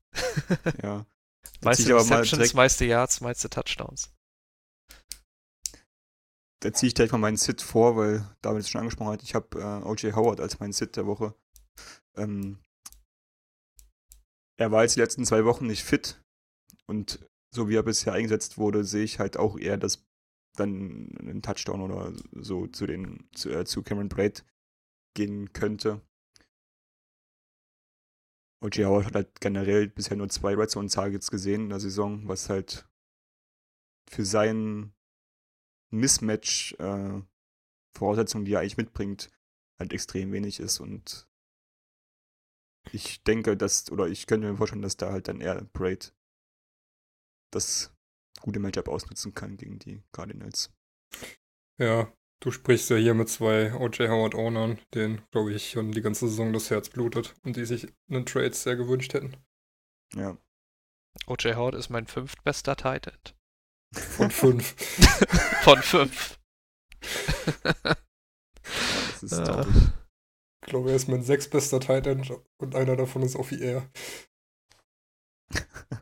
[0.82, 1.06] ja.
[1.62, 4.10] Meiste Receptions, meiste Yards, meiste Touchdowns.
[6.60, 9.22] Da ziehe ich gleich mal meinen Sit vor, weil David es schon angesprochen hat.
[9.22, 10.14] Ich habe äh, O.J.
[10.14, 11.34] Howard als meinen Sit der Woche.
[12.16, 12.58] Ähm,
[14.56, 16.22] er war jetzt die letzten zwei Wochen nicht fit
[16.86, 20.04] und so wie er bisher eingesetzt wurde, sehe ich halt auch eher, dass
[20.56, 24.44] dann ein Touchdown oder so zu den zu, äh, zu Cameron Braid
[25.14, 26.00] gehen könnte.
[28.62, 28.86] O.J.
[28.86, 32.48] Howard hat halt generell bisher nur zwei Red Zone Targets gesehen in der Saison, was
[32.48, 32.88] halt
[34.08, 34.94] für sein
[35.90, 37.20] Mismatch äh,
[37.96, 39.30] Voraussetzungen, die er eigentlich mitbringt,
[39.78, 41.28] halt extrem wenig ist und
[42.90, 46.14] ich denke, dass, oder ich könnte mir vorstellen, dass da halt dann eher Braid
[47.50, 47.92] das
[48.40, 50.72] gute Matchup ausnutzen kann gegen die Cardinals.
[51.78, 54.08] Ja, du sprichst ja hier mit zwei O.J.
[54.08, 57.86] Howard Ownern, denen, glaube ich, schon die ganze Saison das Herz blutet und die sich
[58.10, 59.36] einen Trade sehr gewünscht hätten.
[60.14, 60.36] Ja.
[61.26, 61.56] O.J.
[61.56, 63.36] Howard ist mein fünftbester Tight End.
[63.94, 64.74] Von fünf.
[65.62, 66.38] Von fünf.
[67.64, 67.96] ja,
[69.20, 69.74] das ist traurig.
[70.64, 73.90] Ich glaube, er ist mein sechstbester Tight End und einer davon ist Offi Air.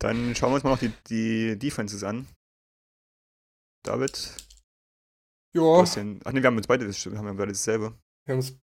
[0.00, 2.28] Dann schauen wir uns mal noch die, die Defenses an.
[3.82, 4.36] David?
[5.54, 5.82] Ja.
[5.84, 7.98] Den, ach ne, wir haben uns beide das, haben wir beide dasselbe.
[8.24, 8.58] Wir haben uns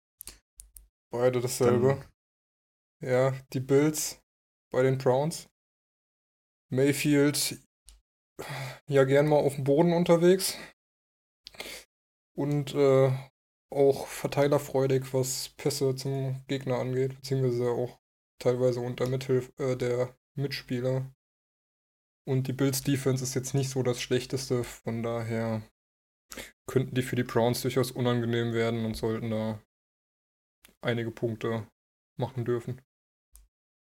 [1.11, 2.05] beide dasselbe.
[3.01, 4.21] Dann, ja, die Bills
[4.71, 5.49] bei den Browns.
[6.69, 7.59] Mayfield
[8.87, 10.57] ja gern mal auf dem Boden unterwegs.
[12.33, 13.11] Und äh,
[13.69, 17.99] auch verteilerfreudig, was Pässe zum Gegner angeht, beziehungsweise auch
[18.39, 21.13] teilweise unter Mithilfe äh, der Mitspieler.
[22.27, 25.61] Und die Bills Defense ist jetzt nicht so das schlechteste, von daher
[26.67, 29.61] könnten die für die Browns durchaus unangenehm werden und sollten da
[30.81, 31.67] einige Punkte
[32.17, 32.81] machen dürfen.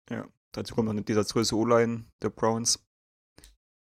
[0.10, 2.86] Ja, dazu kommt dann dieser größere O-Line der Browns,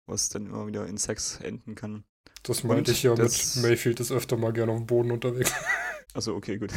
[0.09, 2.04] was dann immer wieder in Sex enden kann.
[2.42, 5.52] Das meinte ich ja mit Mayfield ist öfter mal gerne auf dem Boden unterwegs.
[6.14, 6.72] Also okay, gut.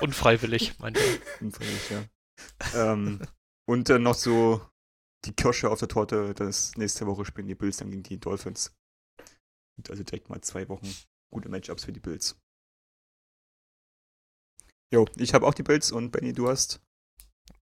[0.00, 1.40] Unfreiwillig, meinte ich.
[1.40, 2.92] Unfreiwillig, ja.
[2.92, 3.20] ähm,
[3.66, 4.60] und dann noch so
[5.24, 8.74] die Kirsche auf der Torte, das nächste Woche spielen die Bills dann gegen die Dolphins.
[9.76, 10.92] Und also direkt mal zwei Wochen
[11.32, 12.38] gute Matchups für die Bills.
[14.92, 16.80] Jo, ich habe auch die Bills und Benny, du hast?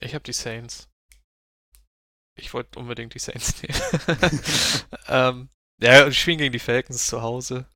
[0.03, 0.91] Ich habe die Saints.
[2.39, 3.81] Ich wollte unbedingt die Saints nehmen.
[5.09, 5.49] ähm,
[5.81, 7.67] ja, die spielen gegen die Falcons zu Hause.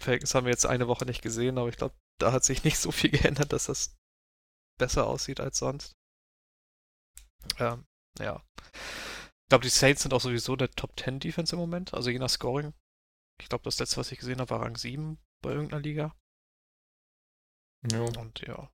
[0.00, 2.78] Falcons haben wir jetzt eine Woche nicht gesehen, aber ich glaube, da hat sich nicht
[2.78, 3.96] so viel geändert, dass das
[4.78, 5.92] besser aussieht als sonst.
[7.58, 7.84] Ähm,
[8.18, 8.42] ja.
[8.74, 12.18] Ich glaube, die Saints sind auch sowieso der Top 10 Defense im Moment, also je
[12.18, 12.72] nach Scoring.
[13.40, 16.16] Ich glaube, das letzte, was ich gesehen habe, war Rang 7 bei irgendeiner Liga.
[17.90, 18.00] Ja.
[18.00, 18.70] Und ja.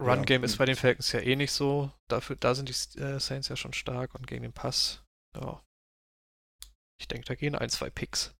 [0.00, 0.46] Run Game ja.
[0.46, 1.92] ist bei den Falcons ja eh nicht so.
[2.08, 5.04] Dafür, da sind die äh, Saints ja schon stark und gegen den Pass.
[5.34, 5.62] Ja.
[6.98, 8.34] Ich denke, da gehen ein, zwei Picks.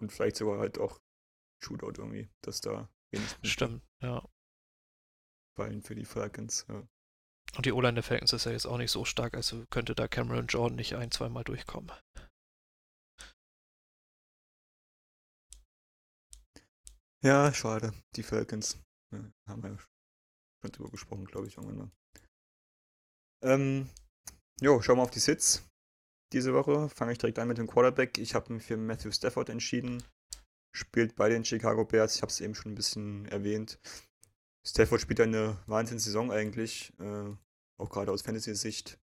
[0.00, 1.00] Und vielleicht sogar halt auch
[1.62, 3.48] Shootout irgendwie, dass da wenigstens.
[3.48, 4.28] Stimmt, ja.
[5.58, 6.86] Fallen für die Falcons, ja.
[7.56, 10.06] Und die O-Line der Falcons ist ja jetzt auch nicht so stark, also könnte da
[10.06, 11.90] Cameron Jordan nicht ein, zweimal durchkommen.
[17.24, 17.92] Ja, schade.
[18.14, 18.78] Die Falcons.
[19.12, 21.90] Ja, haben wir schon drüber gesprochen, glaube ich, irgendwann mal.
[23.42, 23.90] Ähm,
[24.60, 25.68] jo, schauen wir auf die Sits.
[26.32, 28.18] Diese Woche fange ich direkt an mit dem Quarterback.
[28.18, 30.04] Ich habe mich für Matthew Stafford entschieden.
[30.72, 32.14] Spielt bei den Chicago Bears.
[32.14, 33.80] Ich habe es eben schon ein bisschen erwähnt.
[34.68, 36.92] Stafford spielt eine Wahnsinns-Saison eigentlich.
[36.98, 37.34] Äh,
[37.78, 39.00] auch gerade aus Fantasy-Sicht.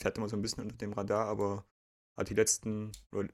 [0.00, 1.66] Fährt immer so ein bisschen unter dem Radar, aber
[2.16, 3.28] hat die letzten, oder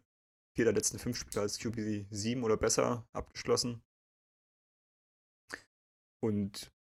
[0.55, 3.83] vier der letzten fünf Spiele als QB 7 oder besser abgeschlossen.
[6.23, 6.73] Und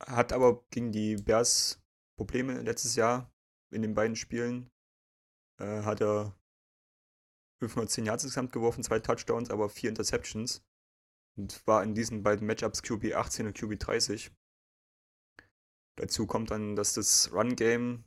[0.00, 1.82] hat aber gegen die Bears
[2.16, 3.30] Probleme letztes Jahr
[3.70, 4.70] in den beiden Spielen.
[5.60, 6.34] Äh, hat er
[7.60, 10.62] 510 Yards insgesamt geworfen, zwei Touchdowns, aber vier Interceptions.
[11.38, 14.30] Und war in diesen beiden Matchups QB 18 und QB 30.
[15.96, 18.04] Dazu kommt dann, dass das Run-Game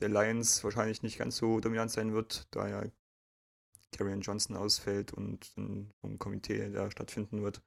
[0.00, 2.90] der Lions wahrscheinlich nicht ganz so dominant sein wird, da ja
[3.92, 7.62] Karrion Johnson ausfällt und ein, ein Komitee da stattfinden wird.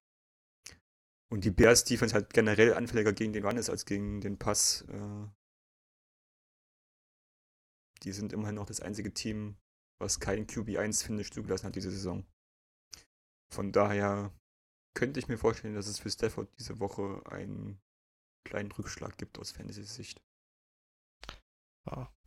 [1.32, 4.84] Und die Bears Defense halt generell anfälliger gegen den Run ist als gegen den Pass.
[4.88, 5.28] Äh,
[8.03, 9.57] die sind immerhin noch das einzige Team,
[9.99, 12.26] was kein QB1-Finish zugelassen hat diese Saison.
[13.51, 14.34] Von daher
[14.94, 17.80] könnte ich mir vorstellen, dass es für Stafford diese Woche ein
[18.46, 20.22] kleinen Rückschlag gibt aus Fantasy-Sicht.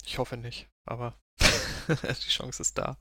[0.05, 2.97] Ich hoffe nicht, aber die Chance ist da.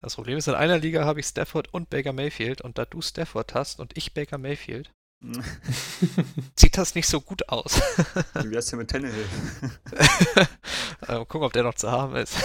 [0.00, 3.02] Das Problem ist, in einer Liga habe ich Stafford und Baker Mayfield und da du
[3.02, 4.92] Stafford hast und ich Baker Mayfield,
[6.56, 7.80] sieht das nicht so gut aus.
[8.34, 9.26] Wie wär's denn mit Tannehill?
[11.06, 12.36] Mal gucken, ob der noch zu haben ist.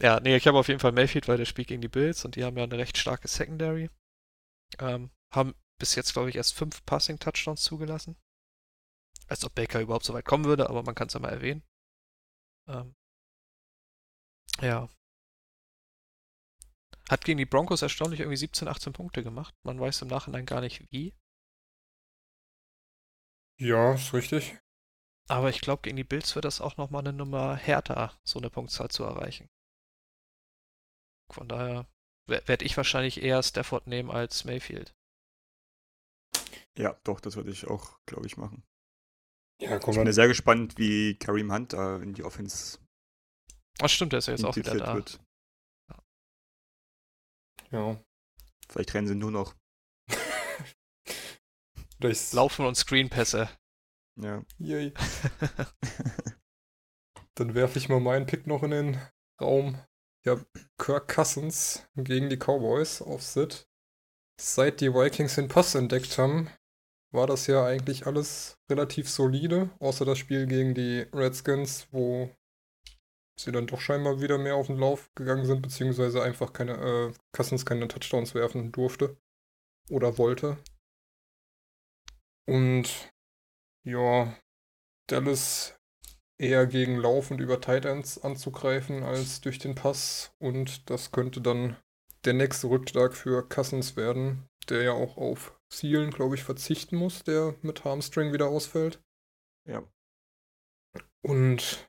[0.00, 2.36] Ja, nee, ich habe auf jeden Fall Mayfield, weil der spielt gegen die Bills und
[2.36, 3.90] die haben ja eine recht starke Secondary.
[4.78, 8.16] Ähm, haben bis jetzt, glaube ich, erst fünf Passing-Touchdowns zugelassen.
[9.28, 11.62] Als ob Baker überhaupt so weit kommen würde, aber man kann es ja mal erwähnen.
[12.68, 12.94] Ähm,
[14.60, 14.88] ja,
[17.08, 19.54] hat gegen die Broncos erstaunlich irgendwie 17, 18 Punkte gemacht.
[19.62, 21.14] Man weiß im Nachhinein gar nicht wie.
[23.58, 24.58] Ja, ist richtig.
[25.28, 28.50] Aber ich glaube, gegen die Bills wird das auch nochmal eine Nummer härter, so eine
[28.50, 29.48] Punktzahl zu erreichen.
[31.32, 31.86] Von daher
[32.26, 34.94] werde ich wahrscheinlich eher Stafford nehmen als Mayfield.
[36.76, 38.62] Ja, doch, das würde ich auch, glaube ich, machen.
[39.60, 42.78] Ja, komm, ich bin sehr gespannt, wie Kareem Hunt da in die Offense.
[43.80, 44.94] Ach stimmt, der ist ja jetzt auch wieder da.
[44.94, 45.20] Wird.
[47.70, 48.00] Ja.
[48.68, 49.54] Vielleicht rennen sie nur noch.
[52.32, 53.48] Laufen und Screenpässe.
[54.20, 54.44] Ja.
[54.58, 54.92] Yay.
[57.34, 59.00] Dann werfe ich mal meinen Pick noch in den
[59.40, 59.80] Raum.
[60.26, 60.46] Habe
[60.78, 63.68] Kirk Cousins gegen die Cowboys auf Sit.
[64.40, 66.50] Seit die Vikings den Pass entdeckt haben,
[67.12, 72.30] war das ja eigentlich alles relativ solide, außer das Spiel gegen die Redskins, wo
[73.38, 77.12] sie dann doch scheinbar wieder mehr auf den Lauf gegangen sind, beziehungsweise einfach keine, äh,
[77.32, 79.16] Cousins keine Touchdowns werfen durfte
[79.90, 80.58] oder wollte.
[82.46, 83.12] Und
[83.84, 84.36] ja,
[85.08, 85.78] Dallas
[86.38, 91.40] eher gegen Lauf und über Tight Ends anzugreifen als durch den Pass und das könnte
[91.40, 91.76] dann
[92.24, 97.24] der nächste Rückschlag für Cousins werden, der ja auch auf Zielen, glaube ich, verzichten muss,
[97.24, 99.00] der mit Harmstring wieder ausfällt.
[99.68, 99.82] Ja.
[101.22, 101.88] Und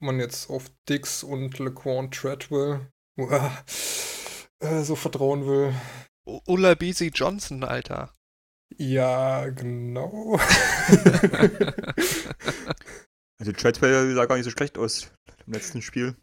[0.00, 5.74] man jetzt auf Dix und Laquan Treadwell äh, so vertrauen will.
[6.46, 8.14] Ulla BC Johnson, Alter.
[8.76, 10.38] Ja, genau.
[13.38, 15.12] also Treadwell sah gar nicht so schlecht aus
[15.46, 16.16] im letzten Spiel.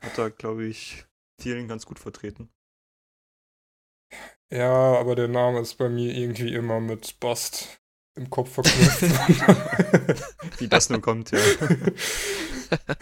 [0.00, 1.06] Hat er, glaube ich,
[1.40, 2.50] Thielen ganz gut vertreten.
[4.52, 7.80] Ja, aber der Name ist bei mir irgendwie immer mit Bust
[8.16, 9.02] im Kopf verknüpft.
[10.60, 11.38] Wie das nun kommt, ja.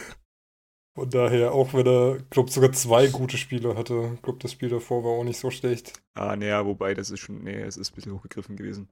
[0.97, 4.13] Von daher, auch wenn er, glaube sogar zwei gute Spiele hatte.
[4.15, 6.01] Ich glaube, das Spiel davor war auch nicht so schlecht.
[6.15, 8.89] Ah, naja, wobei, das ist schon, nee, es ist ein bisschen hochgegriffen gewesen.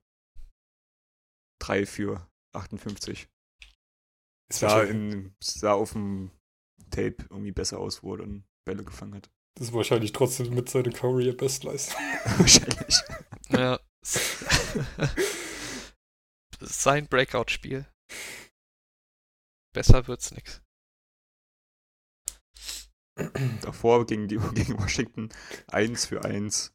[1.60, 3.28] Drei für 58.
[4.52, 6.30] Es sah, in, sah auf dem
[6.90, 9.30] Tape irgendwie besser aus, wo er dann Bälle gefangen hat.
[9.54, 11.98] Das ist wahrscheinlich trotzdem mit seiner Career Bestleistung.
[12.36, 13.00] wahrscheinlich.
[13.48, 13.80] Ja.
[16.60, 17.86] sein Breakout-Spiel.
[19.72, 20.60] Besser wird's nix.
[23.62, 25.30] Davor gegen, die, gegen Washington
[25.68, 26.74] 1 für 1.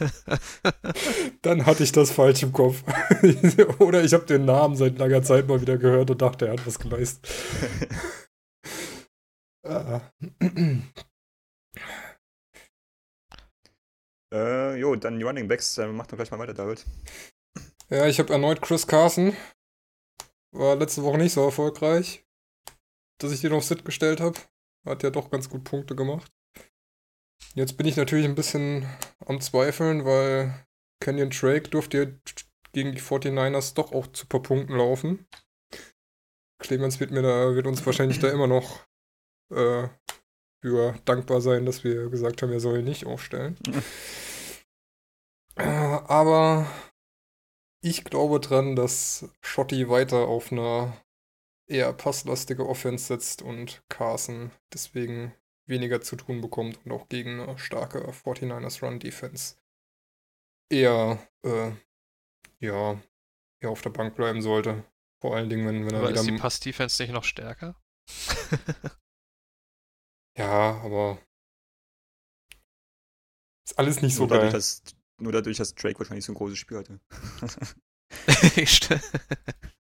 [1.42, 2.82] Dann hatte ich das falsch im Kopf.
[3.78, 6.66] Oder ich habe den Namen seit langer Zeit mal wieder gehört und dachte, er hat
[6.66, 7.28] was geleistet.
[9.66, 10.00] ah.
[14.32, 15.78] äh, jo, dann die Running Backs.
[15.78, 16.84] Äh, mach doch gleich mal weiter, David.
[17.88, 19.36] Ja, ich habe erneut Chris Carson.
[20.52, 22.24] War letzte Woche nicht so erfolgreich,
[23.18, 24.38] dass ich den auf Sit gestellt habe.
[24.86, 26.32] Hat ja doch ganz gut Punkte gemacht.
[27.54, 28.86] Jetzt bin ich natürlich ein bisschen
[29.26, 30.54] am Zweifeln, weil
[31.00, 32.06] Kenyon Drake durfte ja
[32.72, 35.26] gegen die 49ers doch auch zu paar Punkten laufen.
[36.60, 38.86] Clemens wird, mir da, wird uns wahrscheinlich da immer noch
[39.52, 39.88] äh,
[40.62, 43.56] für dankbar sein, dass wir gesagt haben, er soll ihn nicht aufstellen.
[45.56, 46.70] äh, aber
[47.82, 50.92] ich glaube dran, dass Schotti weiter auf eine
[51.66, 55.32] eher passlastige Offense setzt und Carson deswegen
[55.70, 59.54] weniger zu tun bekommt und auch gegen eine starke 49ers Run Defense
[60.70, 61.72] eher, äh,
[62.60, 63.00] ja,
[63.60, 64.84] eher auf der Bank bleiben sollte.
[65.20, 66.20] Vor allen Dingen, wenn, wenn er aber wieder.
[66.20, 67.76] Ist die Pass-Defense nicht noch stärker?
[70.38, 71.18] ja, aber.
[73.66, 74.38] Ist alles nicht so nur geil.
[74.38, 74.82] Dadurch, dass,
[75.18, 77.00] nur dadurch, dass Drake wahrscheinlich so ein großes Spiel hatte.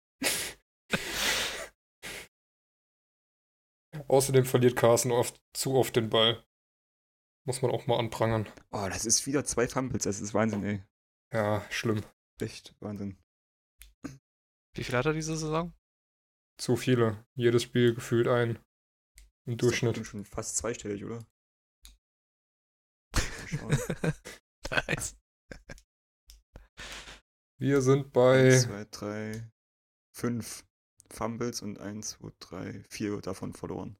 [4.07, 6.43] Außerdem verliert Carson oft, zu oft den Ball.
[7.45, 8.47] Muss man auch mal anprangern.
[8.71, 10.03] Oh, das ist wieder zwei Fumbles.
[10.03, 10.83] Das ist Wahnsinn, ey.
[11.33, 12.03] Ja, schlimm.
[12.39, 13.17] Echt Wahnsinn.
[14.75, 15.73] Wie viel hat er diese Saison?
[16.57, 17.25] Zu viele.
[17.35, 18.59] Jedes Spiel gefühlt ein.
[19.45, 19.95] Im Durchschnitt.
[19.95, 21.25] Das ist schon fast zweistellig, oder?
[24.69, 25.17] nice.
[27.57, 28.53] Wir sind bei.
[28.53, 29.51] 1, 2, 3,
[30.15, 30.68] 5
[31.11, 33.97] Fumbles und 1, 2, 3, 4 davon verloren.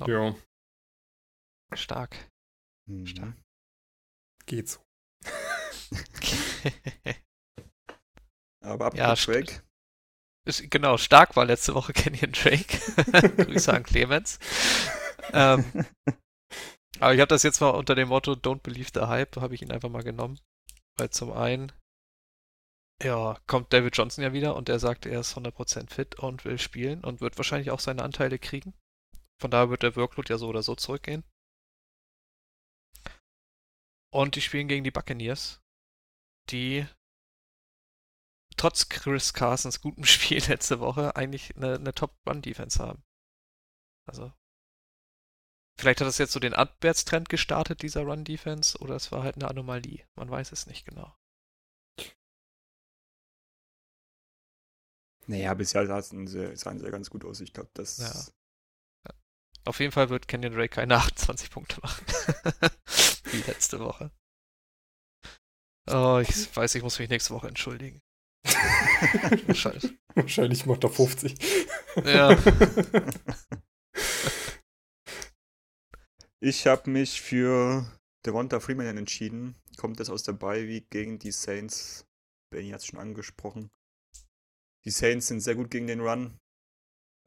[0.00, 0.08] Oh.
[0.08, 0.34] Ja.
[1.74, 2.16] Stark.
[2.86, 3.06] Mhm.
[3.06, 3.36] Stark.
[4.46, 4.80] Geht so.
[8.60, 9.62] Aber ab ja, Drake.
[10.46, 12.78] Ist, genau, stark war letzte Woche Kenyon Drake.
[13.44, 14.38] Grüße an Clemens.
[15.32, 15.64] ähm,
[17.00, 19.62] aber ich habe das jetzt mal unter dem Motto Don't Believe the Hype, habe ich
[19.62, 20.38] ihn einfach mal genommen.
[20.96, 21.72] Weil zum einen,
[23.02, 26.58] ja, kommt David Johnson ja wieder und er sagt, er ist 100% fit und will
[26.58, 28.72] spielen und wird wahrscheinlich auch seine Anteile kriegen.
[29.40, 31.24] Von daher wird der Workload ja so oder so zurückgehen.
[34.12, 35.60] Und die spielen gegen die Buccaneers,
[36.50, 36.86] die
[38.56, 43.02] trotz Chris Carsons gutem Spiel letzte Woche eigentlich eine, eine Top-Run-Defense haben.
[44.06, 44.32] Also,
[45.78, 49.48] vielleicht hat das jetzt so den Abwärtstrend gestartet, dieser Run-Defense, oder es war halt eine
[49.48, 50.06] Anomalie.
[50.14, 51.16] Man weiß es nicht genau.
[55.26, 57.40] Naja, bisher sahen sie, sahen sie ganz gut aus.
[57.40, 57.98] Ich glaube, das.
[57.98, 59.12] Ja.
[59.64, 62.04] Auf jeden Fall wird Kenyon Drake keine 28 Punkte machen.
[63.24, 64.10] Wie letzte Woche.
[65.90, 68.00] Oh, ich weiß, ich muss mich nächste Woche entschuldigen.
[69.46, 69.98] Wahrscheinlich.
[70.14, 71.36] Wahrscheinlich macht er 50.
[72.04, 72.38] Ja.
[76.40, 77.90] Ich habe mich für
[78.26, 79.56] Devonta Freeman entschieden.
[79.76, 82.06] Kommt das aus der Bye Week gegen die Saints?
[82.50, 83.70] Benny hat es schon angesprochen.
[84.86, 86.38] Die Saints sind sehr gut gegen den Run.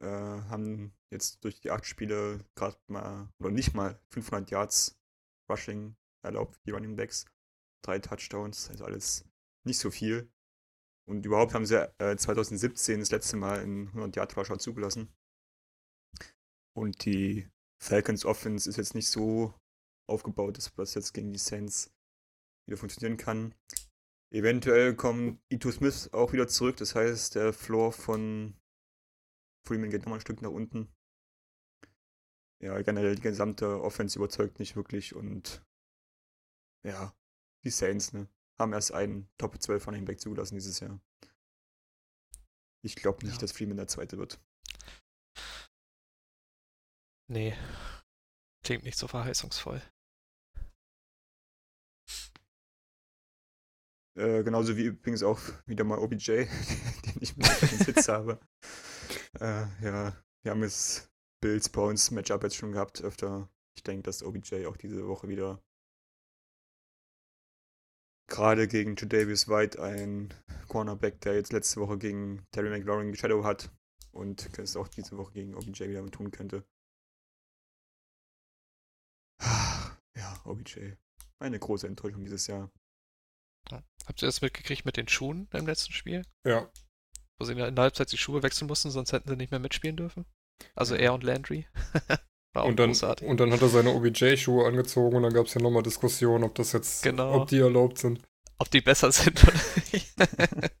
[0.00, 5.00] Äh, haben jetzt durch die acht Spiele gerade mal, oder nicht mal 500 Yards
[5.50, 7.26] Rushing erlaubt, die Running Backs.
[7.84, 9.24] Drei Touchdowns, also alles
[9.66, 10.30] nicht so viel.
[11.08, 15.12] Und überhaupt haben sie äh, 2017 das letzte Mal einen 100-Yard-Rusher zugelassen.
[16.76, 17.48] Und die
[17.82, 19.54] Falcons Offense ist jetzt nicht so
[20.08, 21.92] aufgebaut, dass das jetzt gegen die Saints
[22.66, 23.54] wieder funktionieren kann.
[24.30, 28.54] Eventuell kommt Ito Smith auch wieder zurück, das heißt, der Floor von
[29.66, 30.88] Freeman geht nochmal ein Stück nach unten.
[32.60, 35.64] Ja, generell die gesamte Offense überzeugt nicht wirklich und
[36.84, 37.14] ja,
[37.64, 38.28] die Saints, ne?
[38.58, 41.00] haben erst einen Top 12 von Back zugelassen dieses Jahr.
[42.82, 43.40] Ich glaube nicht, ja.
[43.40, 44.40] dass Freeman der Zweite wird.
[47.30, 47.56] Nee,
[48.64, 49.82] klingt nicht so verheißungsvoll.
[54.18, 56.26] Äh, genauso wie übrigens auch wieder mal OBJ,
[57.06, 58.38] den ich mit dem Sitz habe.
[59.40, 61.10] Äh, ja, wir haben jetzt
[61.40, 63.48] Bills bei uns Matchup jetzt schon gehabt öfter.
[63.76, 65.62] Ich denke, dass OBJ auch diese Woche wieder
[68.28, 70.34] gerade gegen Davis White ein
[70.66, 73.70] Cornerback, der jetzt letzte Woche gegen Terry McLaurin Shadow hat
[74.12, 76.66] und es auch diese Woche gegen OBJ wieder tun könnte.
[79.40, 80.94] Ja, OBJ.
[81.38, 82.70] Eine große Enttäuschung dieses Jahr.
[84.06, 86.22] Habt ihr das mitgekriegt mit den Schuhen im letzten Spiel?
[86.46, 86.70] Ja.
[87.38, 89.96] Wo sie in der Halbzeit die Schuhe wechseln mussten, sonst hätten sie nicht mehr mitspielen
[89.96, 90.24] dürfen.
[90.74, 91.66] Also er und Landry.
[92.54, 93.28] War und, dann, großartig.
[93.28, 96.54] und dann hat er seine OBJ-Schuhe angezogen und dann gab es ja nochmal Diskussionen, ob
[96.54, 97.42] das jetzt, genau.
[97.42, 98.22] ob die erlaubt sind.
[98.58, 99.60] Ob die besser sind oder
[99.92, 100.14] nicht.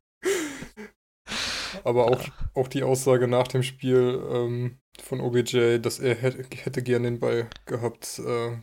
[1.84, 2.32] Aber auch, ja.
[2.54, 7.20] auch die Aussage nach dem Spiel ähm, von OBJ, dass er hätte, hätte gern den
[7.20, 8.56] Ball gehabt, äh,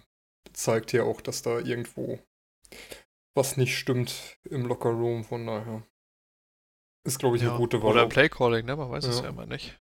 [0.54, 2.20] zeigt ja auch, dass da irgendwo
[3.36, 5.24] was nicht stimmt im Lockerroom.
[5.24, 5.86] Von daher
[7.04, 7.58] ist, glaube ich, eine ja.
[7.58, 7.92] gute Wahl.
[7.92, 8.76] Oder Playcalling, ne?
[8.76, 9.10] Man weiß ja.
[9.12, 9.80] es ja immer nicht.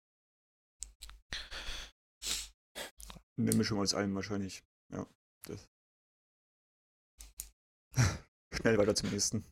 [3.38, 4.64] Eine Mischung aus allem wahrscheinlich.
[4.92, 5.06] Ja.
[5.44, 5.70] Das.
[8.54, 9.46] Schnell weiter zum nächsten.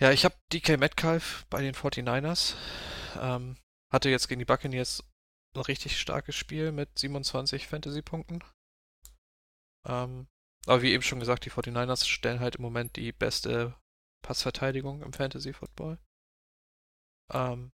[0.00, 2.54] Ja, ich habe DK Metcalf bei den 49ers.
[3.20, 3.56] Ähm,
[3.92, 5.04] hatte jetzt gegen die Buccaneers
[5.54, 8.42] ein richtig starkes Spiel mit 27 Fantasy-Punkten.
[9.86, 10.26] Ähm,
[10.66, 13.74] aber wie eben schon gesagt, die 49ers stellen halt im Moment die beste
[14.22, 15.98] Passverteidigung im Fantasy-Football.
[17.32, 17.72] Ähm,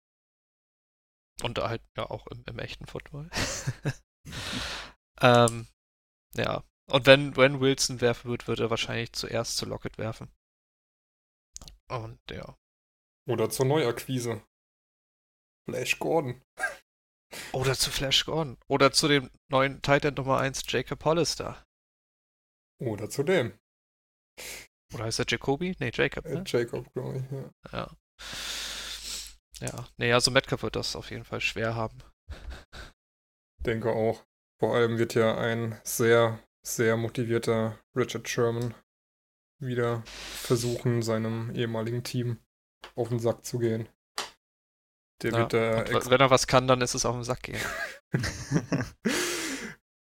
[1.42, 3.30] und halt ja auch im, im echten Football.
[5.20, 5.66] ähm,
[6.34, 6.62] ja.
[6.90, 10.30] Und wenn, wenn Wilson werfen wird, wird er wahrscheinlich zuerst zu Lockett werfen.
[11.88, 12.56] Und ja.
[13.26, 14.42] Oder zur Neuakquise.
[15.66, 16.42] Flash Gordon.
[17.52, 18.58] Oder zu Flash Gordon.
[18.68, 21.64] Oder zu dem neuen Titan Nummer 1 Jacob Hollister.
[22.80, 23.52] Oder zu dem.
[24.92, 25.76] Oder heißt er Jacoby?
[25.78, 26.24] Nee, Jacob.
[26.24, 26.40] Ne?
[26.40, 27.50] Äh, Jacob, glaube ich, ja.
[27.72, 27.96] Ja.
[29.60, 31.98] Ja, nee, also Metcalf wird das auf jeden Fall schwer haben.
[33.64, 34.24] Denke auch.
[34.58, 38.74] Vor allem wird ja ein sehr, sehr motivierter Richard Sherman
[39.60, 42.38] wieder versuchen, seinem ehemaligen Team
[42.94, 43.88] auf den Sack zu gehen.
[45.22, 47.60] Der ja, wird da wenn er was kann, dann ist es auf den Sack gehen.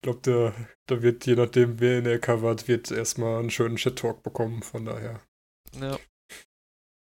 [0.01, 3.77] ich glaube, da, da wird, je nachdem, wer ihn er covert, wird erstmal einen schönen
[3.77, 5.21] Shit-Talk bekommen, von daher.
[5.79, 5.99] Ja.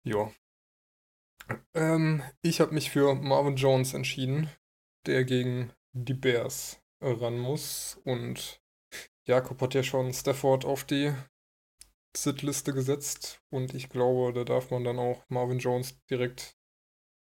[0.03, 0.31] Ja.
[1.75, 4.49] Ähm, ich habe mich für Marvin Jones entschieden,
[5.05, 8.01] der gegen die Bears ran muss.
[8.05, 8.59] Und
[9.27, 11.13] Jakob hat ja schon Stafford auf die
[12.17, 13.43] Sit-Liste gesetzt.
[13.51, 16.57] Und ich glaube, da darf man dann auch Marvin Jones direkt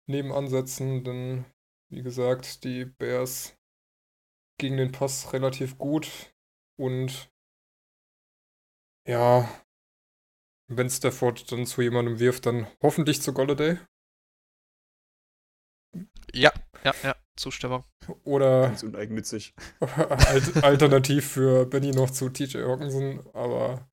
[0.08, 1.43] nebenan setzen, denn
[1.89, 3.58] wie gesagt, die Bears
[4.62, 6.34] gegen den Pass relativ gut.
[6.80, 7.30] Und
[9.07, 9.49] ja,
[10.70, 13.80] wenn Stafford dann zu jemandem wirft, dann hoffentlich zu Golladay.
[16.34, 16.53] Ja,
[16.86, 17.84] ja, ja, Zustimmung.
[18.24, 19.53] Oder Ganz uneigennützig.
[20.62, 23.89] alternativ für Benny noch zu TJ Hawkinson, aber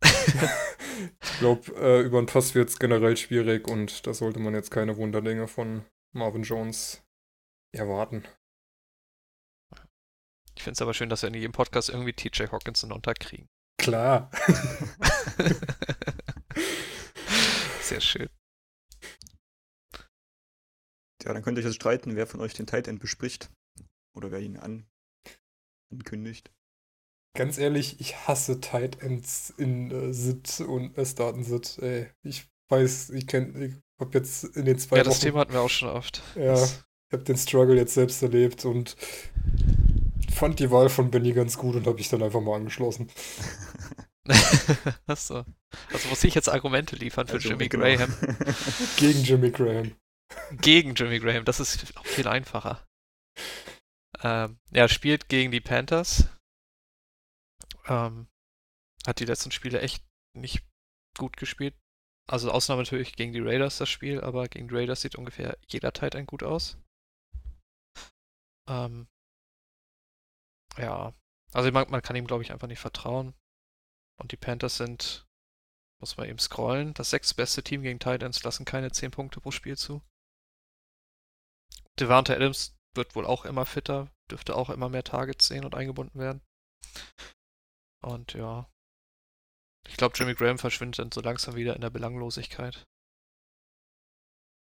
[0.02, 4.70] ich glaube, äh, über den Pass wird es generell schwierig und da sollte man jetzt
[4.70, 7.02] keine Wunderdinge von Marvin Jones
[7.72, 8.24] erwarten.
[10.62, 13.48] Ich finde es aber schön, dass wir in jedem Podcast irgendwie TJ Hawkinson unterkriegen.
[13.78, 14.30] Klar.
[17.82, 18.28] Sehr schön.
[21.24, 23.50] Ja, dann könnt ihr euch jetzt streiten, wer von euch den Tight End bespricht.
[24.16, 24.86] Oder wer ihn an
[25.92, 26.52] ankündigt.
[27.36, 31.76] Ganz ehrlich, ich hasse Tight Ends in äh, Sit und äh, Starten Sit.
[31.80, 35.10] Ey, ich weiß, ich kenne, ich habe jetzt in den zwei Ja, Wochen.
[35.10, 36.22] das Thema hatten wir auch schon oft.
[36.36, 38.94] Ja, ich habe den Struggle jetzt selbst erlebt und
[40.32, 43.10] fand die Wahl von Benny ganz gut und habe ich dann einfach mal angeschlossen.
[45.06, 45.44] Achso.
[45.92, 47.84] Also muss ich jetzt Argumente liefern für Also, Jimmy genau.
[47.84, 48.14] Graham.
[48.96, 49.96] Gegen Jimmy Graham.
[50.52, 51.44] Gegen Jimmy Graham.
[51.44, 52.86] Das ist auch viel einfacher.
[54.22, 56.28] Ähm, er spielt gegen die Panthers.
[57.86, 58.28] Ähm,
[59.06, 60.04] hat die letzten Spiele echt
[60.34, 60.64] nicht
[61.18, 61.74] gut gespielt.
[62.30, 65.92] Also Ausnahme natürlich gegen die Raiders das Spiel, aber gegen die Raiders sieht ungefähr jeder
[65.92, 66.78] Tight End gut aus.
[68.68, 69.08] Ähm,
[70.78, 71.14] ja,
[71.52, 73.34] also man, man kann ihm glaube ich einfach nicht vertrauen.
[74.18, 75.26] Und die Panthers sind,
[76.00, 79.50] muss man eben scrollen, das sechstbeste Team gegen Tight Ends lassen keine 10 Punkte pro
[79.50, 80.02] Spiel zu.
[81.98, 86.18] Devante Adams wird wohl auch immer fitter, dürfte auch immer mehr Targets sehen und eingebunden
[86.18, 86.42] werden.
[88.02, 88.68] Und ja.
[89.88, 92.86] Ich glaube, Jimmy Graham verschwindet dann so langsam wieder in der Belanglosigkeit.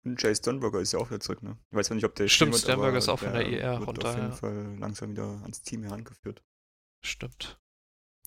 [0.06, 1.58] Und Jay Sternberger ist ja auch wieder zurück, ne?
[1.72, 3.80] Ich weiß zwar nicht, ob der Stimmt, wird, Sternberger aber ist auch von der IR
[3.80, 4.36] wird runter, auf jeden ja.
[4.36, 6.43] Fall langsam wieder ans Team herangeführt.
[7.03, 7.60] Stimmt.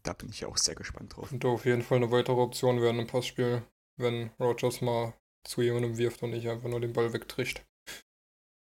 [0.03, 1.31] Da bin ich ja auch sehr gespannt drauf.
[1.31, 3.63] Und auf jeden Fall eine weitere Option wäre im Passspiel,
[3.97, 5.15] wenn Rogers mal
[5.45, 7.65] zu jemandem wirft und nicht einfach nur den Ball wegtrischt.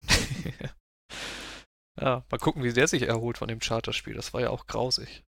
[2.00, 4.14] ja, mal gucken, wie der sich erholt von dem Charterspiel.
[4.14, 5.24] Das war ja auch grausig.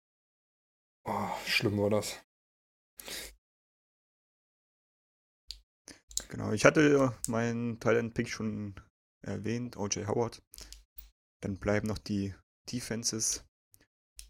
[1.06, 2.24] Oh, schlimm war das.
[6.30, 8.76] Genau, ich hatte meinen Talent-Pick schon
[9.22, 10.08] erwähnt, O.J.
[10.08, 10.44] Howard.
[11.42, 12.36] Dann bleiben noch die
[12.72, 13.46] Defenses.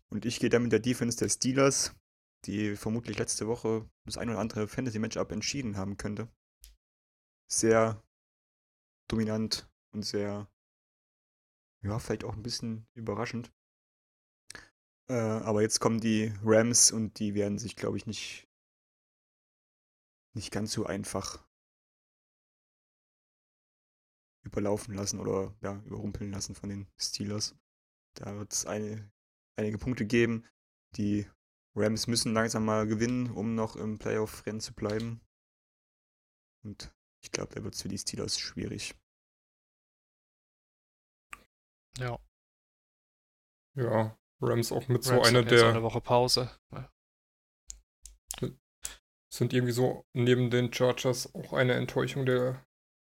[0.09, 1.93] Und ich gehe dann mit der Defense der Steelers,
[2.45, 6.29] die vermutlich letzte Woche das ein oder andere Fantasy-Matchup entschieden haben könnte.
[7.51, 8.01] Sehr
[9.09, 10.49] dominant und sehr,
[11.83, 13.51] ja, vielleicht auch ein bisschen überraschend.
[15.09, 18.47] Äh, aber jetzt kommen die Rams und die werden sich, glaube ich, nicht,
[20.33, 21.48] nicht ganz so einfach
[24.49, 27.55] überlaufen lassen oder ja, überrumpeln lassen von den Steelers.
[28.15, 29.11] Da wird es eine,
[29.55, 30.45] einige Punkte geben.
[30.95, 31.27] Die
[31.75, 35.21] Rams müssen langsam mal gewinnen, um noch im Playoff-Rennen zu bleiben.
[36.63, 36.93] Und
[37.23, 38.95] ich glaube, da wird es für die Steelers schwierig.
[41.97, 42.19] Ja.
[43.75, 46.49] Ja, Rams auch mit so Rams einer jetzt auch der eine Woche Pause.
[46.71, 46.91] Ja.
[49.31, 52.65] sind irgendwie so neben den Chargers auch eine Enttäuschung der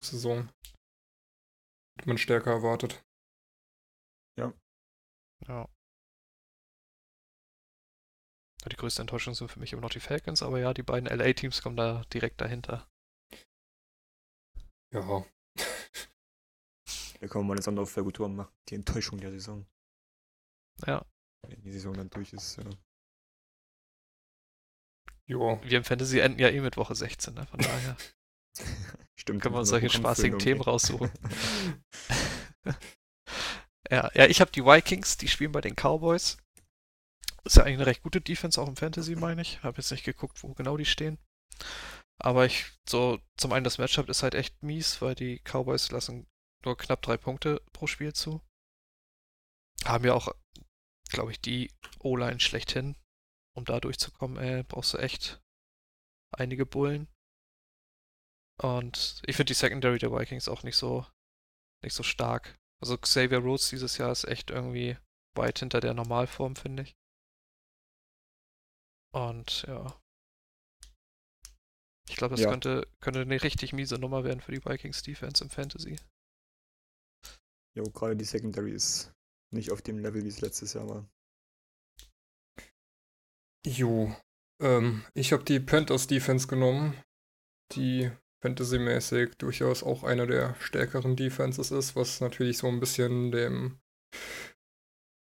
[0.03, 0.51] Saison.
[2.07, 3.05] Man stärker erwartet.
[4.38, 4.53] Ja.
[5.46, 5.66] Ja,
[8.68, 11.62] Die größte Enttäuschung sind für mich immer noch die Falcons, aber ja, die beiden LA-Teams
[11.62, 12.86] kommen da direkt dahinter.
[14.92, 15.24] Ja.
[17.20, 18.53] Da kann man mal eine Sonderauffolge machen.
[18.68, 19.66] Die Enttäuschung der Saison.
[20.86, 21.05] Ja.
[21.46, 22.57] Wenn die Saison dann durch ist.
[22.57, 22.64] Ja.
[25.26, 25.61] Jo.
[25.62, 27.46] Wir im Fantasy enden ja eh mit Woche 16, ne?
[27.46, 27.96] von daher
[29.20, 29.42] Stimmt.
[29.42, 31.10] können wir uns solche spaßigen Themen raussuchen.
[33.90, 36.38] ja, ja, ich habe die Vikings, die spielen bei den Cowboys.
[37.44, 39.62] Ist ja eigentlich eine recht gute Defense, auch im Fantasy, meine ich.
[39.62, 41.18] Habe jetzt nicht geguckt, wo genau die stehen.
[42.18, 46.26] Aber ich, so, zum einen das Matchup ist halt echt mies, weil die Cowboys lassen
[46.64, 48.40] nur knapp drei Punkte pro Spiel zu.
[49.84, 50.34] Haben ja auch,
[51.10, 52.96] glaube ich, die O-Line schlechthin.
[53.54, 55.42] Um da durchzukommen, ey, brauchst du echt
[56.32, 57.08] einige Bullen.
[58.62, 61.06] Und ich finde die Secondary der Vikings auch nicht so,
[61.82, 62.58] nicht so stark.
[62.82, 64.98] Also Xavier Rhodes dieses Jahr ist echt irgendwie
[65.34, 66.96] weit hinter der Normalform, finde ich.
[69.12, 70.00] Und ja.
[72.08, 72.50] Ich glaube, das ja.
[72.50, 75.96] könnte, könnte eine richtig miese Nummer werden für die Vikings Defense im Fantasy.
[77.76, 79.12] Jo, gerade die Secondary ist
[79.52, 81.08] nicht auf dem Level, wie es letztes Jahr war.
[83.64, 84.14] Jo,
[84.61, 87.00] ähm, ich habe die Panthers Defense genommen,
[87.72, 88.11] die
[88.43, 93.78] Fantasy-mäßig durchaus auch einer der stärkeren Defenses ist, was natürlich so ein bisschen dem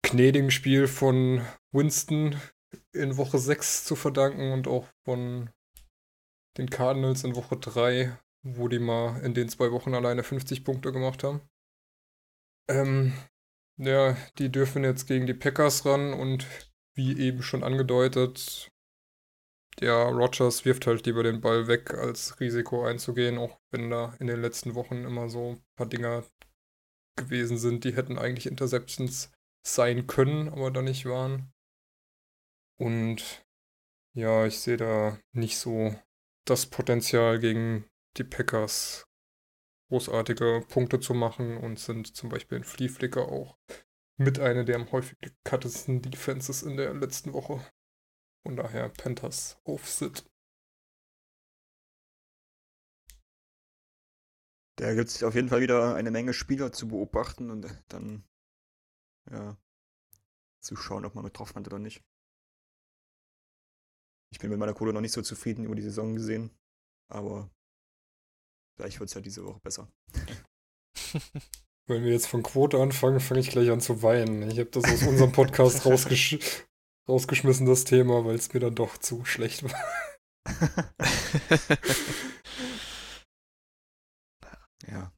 [0.04, 2.40] gnädigen Spiel von Winston
[2.94, 5.50] in Woche 6 zu verdanken und auch von
[6.58, 10.92] den Cardinals in Woche 3, wo die mal in den zwei Wochen alleine 50 Punkte
[10.92, 11.42] gemacht haben.
[12.70, 13.14] Ähm,
[13.78, 16.46] ja, die dürfen jetzt gegen die Packers ran und
[16.96, 18.71] wie eben schon angedeutet,
[19.82, 24.28] der Rogers wirft halt lieber den Ball weg, als Risiko einzugehen, auch wenn da in
[24.28, 26.24] den letzten Wochen immer so ein paar Dinger
[27.18, 29.32] gewesen sind, die hätten eigentlich Interceptions
[29.66, 31.52] sein können, aber da nicht waren.
[32.80, 33.46] Und
[34.16, 35.96] ja, ich sehe da nicht so
[36.46, 37.86] das Potenzial gegen
[38.18, 39.08] die Packers
[39.90, 43.58] großartige Punkte zu machen und sind zum Beispiel in Flea Flicker auch
[44.18, 47.66] mit einer der am häufig gecuttesten Defenses in der letzten Woche.
[48.44, 50.26] Von daher Panthers auf Sit.
[54.78, 58.24] Da gibt es auf jeden Fall wieder eine Menge Spieler zu beobachten und dann
[59.30, 59.56] ja,
[60.60, 62.04] zu schauen, ob man getroffen hat oder nicht.
[64.32, 66.50] Ich bin mit meiner Kohle noch nicht so zufrieden über die Saison gesehen,
[67.10, 67.52] aber
[68.76, 69.92] vielleicht wird es ja diese Woche besser.
[71.88, 74.50] Wenn wir jetzt von Quote anfangen, fange ich gleich an zu weinen.
[74.50, 76.66] Ich habe das aus unserem Podcast rausgesch
[77.08, 79.74] rausgeschmissen, das Thema, weil es mir dann doch zu schlecht war.
[84.88, 85.12] ja.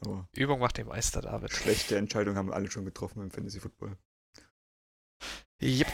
[0.00, 1.52] Aber Übung macht den Meister, David.
[1.52, 3.96] Schlechte Entscheidungen haben wir alle schon getroffen im Fantasy Football.
[5.62, 5.90] Yep.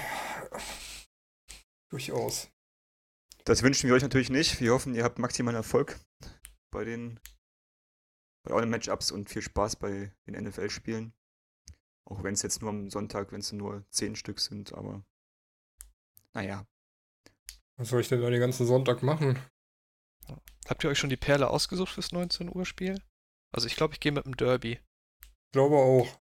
[1.90, 2.50] Durchaus.
[3.44, 4.60] Das wünschen wir euch natürlich nicht.
[4.60, 5.98] Wir hoffen, ihr habt maximalen Erfolg
[6.72, 7.20] bei den
[8.44, 11.14] bei euren Matchups und viel Spaß bei den NFL-Spielen.
[12.04, 15.04] Auch wenn es jetzt nur am Sonntag, wenn es nur zehn Stück sind, aber
[16.34, 16.66] naja.
[17.76, 19.38] Was soll ich denn da den ganzen Sonntag machen?
[20.68, 23.02] Habt ihr euch schon die Perle ausgesucht fürs 19 Uhr Spiel?
[23.52, 24.80] Also ich glaube, ich gehe mit dem Derby.
[25.20, 26.20] Ich glaube auch.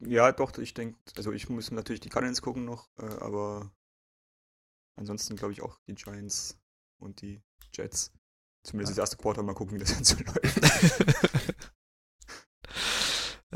[0.00, 3.72] Ja, doch, ich denke, also ich muss natürlich die Cardinals gucken noch, äh, aber
[4.96, 6.58] ansonsten glaube ich auch die Giants
[6.98, 7.42] und die
[7.72, 8.12] Jets.
[8.64, 9.02] Zumindest ja.
[9.02, 10.60] das erste Quarter mal gucken, wie das dann so läuft.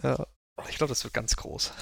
[0.02, 0.26] ja,
[0.68, 1.72] ich glaube, das wird ganz groß.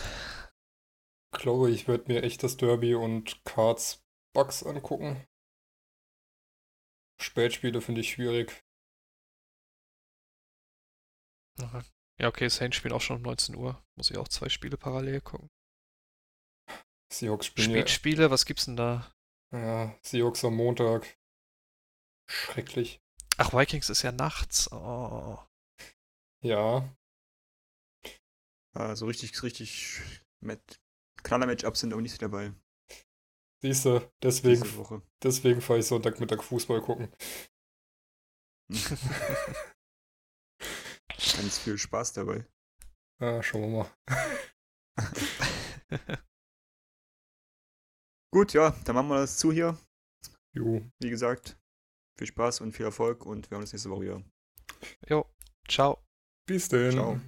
[1.35, 4.04] Ich glaube, ich werde mir echt das Derby und Cards
[4.35, 5.27] Bugs angucken.
[7.21, 8.63] Spätspiele finde ich schwierig.
[12.19, 13.83] Ja, okay, Saints spielen auch schon um 19 Uhr.
[13.97, 15.51] Muss ich auch zwei Spiele parallel gucken.
[17.13, 18.31] Seahawks spielen Spätspiele, ja.
[18.31, 19.13] was gibt's denn da?
[19.53, 21.17] Ja, Seahawks am Montag.
[22.29, 23.01] Schrecklich.
[23.37, 24.71] Ach, Vikings ist ja nachts.
[24.73, 25.39] Oh.
[26.43, 26.89] Ja.
[28.73, 30.01] Also richtig, richtig
[30.41, 30.61] mit
[31.23, 32.53] Knaller-Matchups sind auch nicht dabei.
[33.65, 34.63] Siehst du, deswegen,
[35.23, 37.11] deswegen fahre ich Sonntagmittag Fußball gucken.
[41.09, 42.47] Ganz viel Spaß dabei.
[43.23, 43.91] Ja, schauen wir mal.
[48.35, 49.79] Gut, ja, dann machen wir das zu hier.
[50.53, 50.83] Jo.
[51.01, 51.59] Wie gesagt,
[52.19, 54.23] viel Spaß und viel Erfolg und wir haben uns nächste Woche wieder.
[55.09, 55.25] Jo,
[55.67, 56.05] ciao.
[56.47, 56.93] Bis denn.
[56.93, 57.19] Ciao.